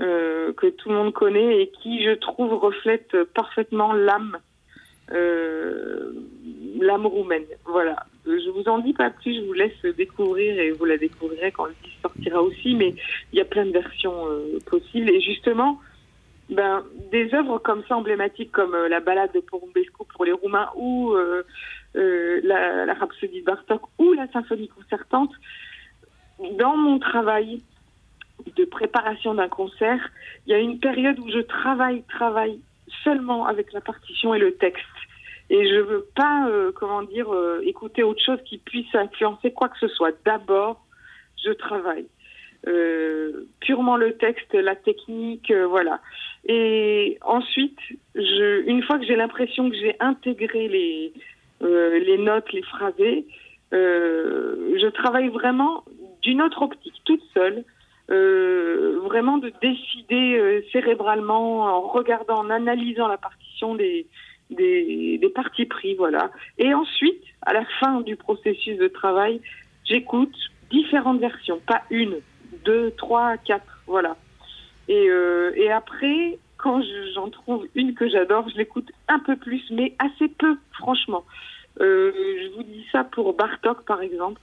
euh, 0.01 0.53
que 0.53 0.67
tout 0.67 0.89
le 0.89 0.95
monde 0.95 1.13
connaît 1.13 1.61
et 1.61 1.71
qui, 1.81 2.03
je 2.03 2.11
trouve, 2.11 2.53
reflète 2.53 3.15
parfaitement 3.33 3.93
l'âme 3.93 4.37
euh, 4.37 4.52
l'âme 5.13 7.05
roumaine. 7.05 7.45
Voilà. 7.65 8.05
Je 8.25 8.49
vous 8.49 8.67
en 8.67 8.79
dis 8.79 8.93
pas 8.93 9.09
plus, 9.09 9.35
je 9.35 9.41
vous 9.41 9.53
laisse 9.53 9.95
découvrir 9.97 10.57
et 10.59 10.71
vous 10.71 10.85
la 10.85 10.97
découvrirez 10.97 11.51
quand 11.51 11.65
le 11.65 11.75
disque 11.83 11.97
sortira 12.01 12.41
aussi, 12.41 12.75
mais 12.75 12.95
il 13.31 13.37
y 13.37 13.41
a 13.41 13.45
plein 13.45 13.65
de 13.65 13.71
versions 13.71 14.27
euh, 14.27 14.59
possibles. 14.65 15.09
Et 15.09 15.21
justement, 15.21 15.79
ben, 16.49 16.83
des 17.11 17.33
œuvres 17.33 17.59
comme 17.59 17.83
ça 17.87 17.95
emblématiques 17.97 18.51
comme 18.51 18.75
euh, 18.75 18.87
la 18.87 19.01
balade 19.01 19.31
de 19.33 19.39
Porumbescu 19.39 20.03
pour 20.13 20.25
les 20.25 20.31
Roumains 20.31 20.69
ou 20.75 21.13
la, 21.95 22.85
la 22.85 22.93
Rhapsodie 22.93 23.41
de 23.41 23.45
Bartok 23.45 23.81
ou 23.99 24.13
la 24.13 24.27
symphonie 24.31 24.69
concertante, 24.69 25.31
dans 26.57 26.75
mon 26.75 26.99
travail 26.99 27.61
de 28.55 28.65
préparation 28.65 29.33
d'un 29.33 29.47
concert, 29.47 29.99
il 30.45 30.51
y 30.51 30.53
a 30.53 30.59
une 30.59 30.79
période 30.79 31.19
où 31.19 31.29
je 31.29 31.39
travaille, 31.39 32.03
travaille 32.03 32.59
seulement 33.03 33.45
avec 33.45 33.73
la 33.73 33.81
partition 33.81 34.33
et 34.33 34.39
le 34.39 34.55
texte. 34.55 34.85
Et 35.49 35.67
je 35.67 35.79
veux 35.79 36.07
pas, 36.15 36.47
euh, 36.49 36.71
comment 36.71 37.03
dire, 37.03 37.33
euh, 37.33 37.61
écouter 37.63 38.03
autre 38.03 38.23
chose 38.23 38.39
qui 38.45 38.57
puisse 38.57 38.93
influencer 38.95 39.51
quoi 39.51 39.69
que 39.69 39.77
ce 39.79 39.87
soit. 39.87 40.11
D'abord, 40.25 40.85
je 41.43 41.51
travaille. 41.51 42.07
Euh, 42.65 43.45
purement 43.59 43.97
le 43.97 44.15
texte, 44.17 44.53
la 44.53 44.75
technique, 44.75 45.51
voilà. 45.51 45.99
Et 46.45 47.17
ensuite, 47.21 47.77
je, 48.15 48.63
une 48.65 48.81
fois 48.83 48.97
que 48.99 49.05
j'ai 49.05 49.17
l'impression 49.17 49.69
que 49.69 49.75
j'ai 49.75 49.95
intégré 49.99 50.69
les, 50.69 51.13
les 51.61 52.17
notes, 52.17 52.51
les 52.53 52.63
phrasés, 52.63 53.25
je 53.71 54.87
travaille 54.91 55.27
vraiment 55.27 55.83
d'une 56.21 56.41
autre 56.41 56.61
optique, 56.61 57.01
toute 57.05 57.23
seule, 57.33 57.65
euh, 58.09 58.99
vraiment 59.05 59.37
de 59.37 59.51
décider 59.61 60.35
euh, 60.35 60.61
cérébralement 60.71 61.63
en 61.63 61.81
regardant, 61.81 62.39
en 62.39 62.49
analysant 62.49 63.07
la 63.07 63.17
partition 63.17 63.75
des, 63.75 64.07
des, 64.49 65.17
des 65.17 65.29
parties 65.29 65.65
pris, 65.65 65.95
voilà. 65.95 66.31
Et 66.57 66.73
ensuite, 66.73 67.23
à 67.41 67.53
la 67.53 67.65
fin 67.79 68.01
du 68.01 68.15
processus 68.15 68.77
de 68.77 68.87
travail, 68.87 69.41
j'écoute 69.85 70.35
différentes 70.69 71.19
versions, 71.19 71.59
pas 71.65 71.83
une, 71.89 72.17
deux, 72.65 72.91
trois, 72.97 73.37
quatre, 73.37 73.81
voilà. 73.87 74.17
Et, 74.87 75.09
euh, 75.09 75.53
et 75.55 75.71
après, 75.71 76.37
quand 76.57 76.81
j'en 77.13 77.29
trouve 77.29 77.67
une 77.75 77.93
que 77.93 78.09
j'adore, 78.09 78.49
je 78.49 78.57
l'écoute 78.57 78.91
un 79.07 79.19
peu 79.19 79.35
plus, 79.35 79.63
mais 79.71 79.95
assez 79.99 80.27
peu, 80.27 80.57
franchement. 80.73 81.23
Euh, 81.81 82.11
je 82.15 82.55
vous 82.55 82.63
dis 82.63 82.85
ça 82.91 83.03
pour 83.03 83.33
Bartok, 83.33 83.85
par 83.85 84.01
exemple. 84.01 84.41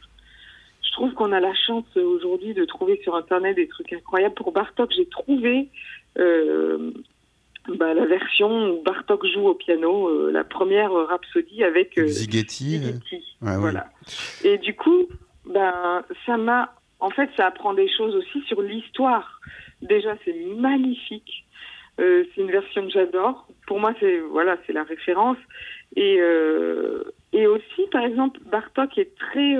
Je 0.90 0.96
trouve 0.96 1.12
qu'on 1.12 1.30
a 1.30 1.38
la 1.38 1.54
chance 1.54 1.84
aujourd'hui 1.96 2.52
de 2.52 2.64
trouver 2.64 3.00
sur 3.04 3.14
Internet 3.14 3.54
des 3.54 3.68
trucs 3.68 3.92
incroyables. 3.92 4.34
Pour 4.34 4.50
Bartok, 4.50 4.90
j'ai 4.92 5.06
trouvé 5.06 5.68
euh, 6.18 6.90
bah, 7.68 7.94
la 7.94 8.06
version 8.06 8.70
où 8.70 8.82
Bartok 8.82 9.24
joue 9.26 9.46
au 9.46 9.54
piano, 9.54 10.08
euh, 10.08 10.30
la 10.32 10.42
première 10.42 10.92
rhapsodie 10.92 11.62
avec 11.62 11.96
euh, 11.96 12.06
Zigeti. 12.06 12.80
voilà. 13.40 13.86
Et 14.42 14.58
du 14.58 14.74
coup, 14.74 15.08
ben, 15.46 16.02
ça 16.26 16.36
m'a. 16.36 16.74
En 16.98 17.10
fait, 17.10 17.30
ça 17.36 17.46
apprend 17.46 17.72
des 17.72 17.88
choses 17.88 18.16
aussi 18.16 18.42
sur 18.46 18.60
l'histoire. 18.60 19.40
Déjà, 19.82 20.16
c'est 20.24 20.36
magnifique. 20.56 21.46
Euh, 22.00 22.24
c'est 22.34 22.40
une 22.40 22.50
version 22.50 22.84
que 22.84 22.90
j'adore. 22.90 23.46
Pour 23.66 23.78
moi, 23.78 23.94
c'est 24.00 24.18
voilà, 24.18 24.56
c'est 24.66 24.72
la 24.72 24.82
référence. 24.82 25.38
Et 25.96 26.18
et 27.32 27.46
aussi, 27.46 27.82
par 27.92 28.04
exemple, 28.04 28.40
Bartok 28.50 28.98
est 28.98 29.16
très 29.16 29.56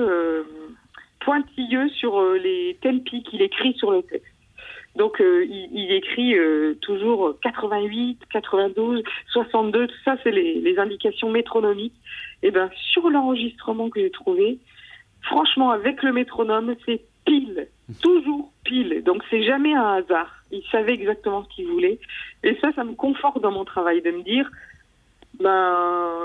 pointilleux 1.23 1.89
sur 1.89 2.21
les 2.33 2.77
tempi 2.81 3.23
qu'il 3.23 3.41
écrit 3.41 3.73
sur 3.73 3.91
le 3.91 4.01
texte. 4.03 4.25
Donc, 4.95 5.17
il, 5.21 5.69
il, 5.71 5.91
écrit 5.93 6.35
toujours 6.81 7.35
88, 7.41 8.19
92, 8.31 9.03
62. 9.31 9.87
Tout 9.87 9.93
ça, 10.03 10.17
c'est 10.23 10.31
les, 10.31 10.77
indications 10.77 11.29
métronomiques. 11.29 11.95
Et 12.43 12.51
ben, 12.51 12.69
sur 12.91 13.09
l'enregistrement 13.09 13.89
que 13.89 14.01
j'ai 14.01 14.09
trouvé, 14.09 14.59
franchement, 15.21 15.71
avec 15.71 16.03
le 16.03 16.11
métronome, 16.11 16.75
c'est 16.85 17.01
pile, 17.25 17.67
toujours 18.01 18.51
pile. 18.63 19.03
Donc 19.03 19.23
c'est 19.29 19.43
jamais 19.43 19.73
un 19.73 19.93
hasard. 19.93 20.43
Il 20.51 20.63
savait 20.71 20.93
exactement 20.93 21.43
ce 21.43 21.55
qu'il 21.55 21.67
voulait. 21.67 21.99
Et 22.43 22.55
ça, 22.61 22.71
ça 22.73 22.83
me 22.83 22.93
conforte 22.93 23.41
dans 23.41 23.51
mon 23.51 23.65
travail 23.65 24.01
de 24.01 24.11
me 24.11 24.23
dire, 24.23 24.49
ben, 25.39 26.17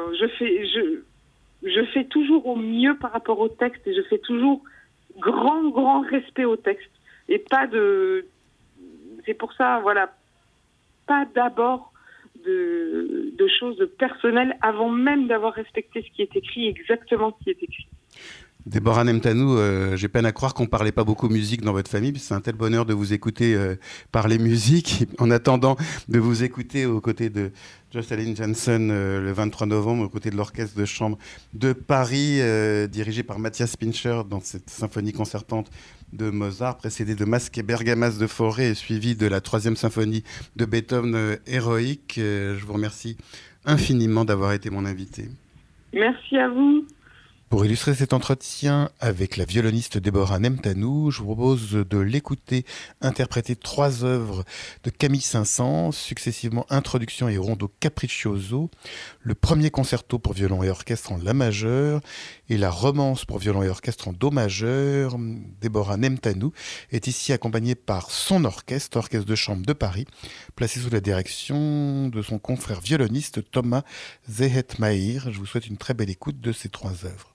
je 1.62 1.84
fais 1.92 2.04
toujours 2.04 2.46
au 2.46 2.56
mieux 2.56 2.96
par 2.96 3.12
rapport 3.12 3.38
au 3.38 3.48
texte 3.48 3.86
et 3.86 3.94
je 3.94 4.02
fais 4.02 4.18
toujours 4.18 4.62
grand, 5.18 5.68
grand 5.68 6.00
respect 6.00 6.44
au 6.44 6.56
texte. 6.56 6.90
Et 7.28 7.38
pas 7.38 7.66
de, 7.66 8.26
c'est 9.26 9.34
pour 9.34 9.52
ça, 9.52 9.80
voilà, 9.80 10.12
pas 11.06 11.26
d'abord 11.34 11.92
de, 12.44 13.32
choses 13.58 13.88
personnelles 13.98 14.56
avant 14.60 14.90
même 14.90 15.28
d'avoir 15.28 15.54
respecté 15.54 16.02
ce 16.02 16.14
qui 16.14 16.22
est 16.22 16.36
écrit, 16.36 16.68
exactement 16.68 17.34
ce 17.38 17.44
qui 17.44 17.50
est 17.50 17.62
écrit. 17.62 17.88
Déborah 18.66 19.04
Nemtanou, 19.04 19.56
euh, 19.56 19.94
j'ai 19.94 20.08
peine 20.08 20.26
à 20.26 20.32
croire 20.32 20.52
qu'on 20.52 20.66
parlait 20.66 20.90
pas 20.90 21.04
beaucoup 21.04 21.28
musique 21.28 21.60
dans 21.60 21.72
votre 21.72 21.88
famille. 21.88 22.12
C'est 22.18 22.34
un 22.34 22.40
tel 22.40 22.56
bonheur 22.56 22.84
de 22.84 22.94
vous 22.94 23.12
écouter 23.12 23.54
euh, 23.54 23.76
parler 24.10 24.38
musique. 24.38 25.04
En 25.18 25.30
attendant 25.30 25.76
de 26.08 26.18
vous 26.18 26.42
écouter 26.42 26.84
aux 26.84 27.00
côtés 27.00 27.30
de 27.30 27.52
Jocelyn 27.92 28.34
Janssen 28.34 28.90
euh, 28.90 29.20
le 29.20 29.32
23 29.32 29.68
novembre, 29.68 30.02
aux 30.04 30.08
côtés 30.08 30.30
de 30.30 30.36
l'orchestre 30.36 30.76
de 30.76 30.84
chambre 30.84 31.16
de 31.54 31.72
Paris, 31.72 32.38
euh, 32.40 32.88
dirigé 32.88 33.22
par 33.22 33.38
Mathias 33.38 33.76
Pincher 33.76 34.22
dans 34.28 34.40
cette 34.40 34.68
symphonie 34.68 35.12
concertante 35.12 35.70
de 36.12 36.30
Mozart, 36.30 36.76
précédée 36.76 37.14
de 37.14 37.24
Masque 37.24 37.56
et 37.58 37.62
Bergamas 37.62 38.18
de 38.18 38.26
Forêt 38.26 38.70
et 38.70 38.74
suivie 38.74 39.14
de 39.14 39.26
la 39.28 39.40
troisième 39.40 39.76
symphonie 39.76 40.24
de 40.56 40.64
Beethoven 40.64 41.38
héroïque. 41.46 42.14
je 42.16 42.64
vous 42.64 42.72
remercie 42.72 43.16
infiniment 43.64 44.24
d'avoir 44.24 44.52
été 44.52 44.70
mon 44.70 44.84
invité. 44.84 45.28
Merci 45.92 46.36
à 46.36 46.48
vous. 46.48 46.84
Pour 47.48 47.64
illustrer 47.64 47.94
cet 47.94 48.12
entretien 48.12 48.90
avec 48.98 49.36
la 49.36 49.44
violoniste 49.44 49.98
Déborah 49.98 50.40
Nemtanou, 50.40 51.12
je 51.12 51.20
vous 51.20 51.26
propose 51.26 51.70
de 51.70 51.98
l'écouter 51.98 52.64
interpréter 53.02 53.54
trois 53.54 54.02
œuvres 54.02 54.44
de 54.82 54.90
Camille 54.90 55.20
Saint-Saëns, 55.20 55.92
successivement 55.92 56.66
Introduction 56.70 57.28
et 57.28 57.38
Rondo 57.38 57.70
Capriccioso, 57.78 58.68
le 59.26 59.34
premier 59.34 59.72
concerto 59.72 60.20
pour 60.20 60.34
violon 60.34 60.62
et 60.62 60.70
orchestre 60.70 61.10
en 61.10 61.16
La 61.16 61.34
majeur 61.34 62.00
et 62.48 62.56
la 62.56 62.70
romance 62.70 63.24
pour 63.24 63.38
violon 63.38 63.64
et 63.64 63.68
orchestre 63.68 64.06
en 64.06 64.12
Do 64.12 64.30
majeur. 64.30 65.16
Déborah 65.60 65.96
Nemtanou 65.96 66.52
est 66.92 67.08
ici 67.08 67.32
accompagnée 67.32 67.74
par 67.74 68.12
son 68.12 68.44
orchestre, 68.44 68.98
orchestre 68.98 69.26
de 69.26 69.34
chambre 69.34 69.66
de 69.66 69.72
Paris, 69.72 70.06
placé 70.54 70.78
sous 70.78 70.90
la 70.90 71.00
direction 71.00 72.08
de 72.08 72.22
son 72.22 72.38
confrère 72.38 72.80
violoniste 72.80 73.50
Thomas 73.50 73.82
Zehetmaïr. 74.30 75.32
Je 75.32 75.38
vous 75.40 75.46
souhaite 75.46 75.66
une 75.66 75.76
très 75.76 75.94
belle 75.94 76.10
écoute 76.10 76.40
de 76.40 76.52
ces 76.52 76.68
trois 76.68 77.04
œuvres. 77.04 77.34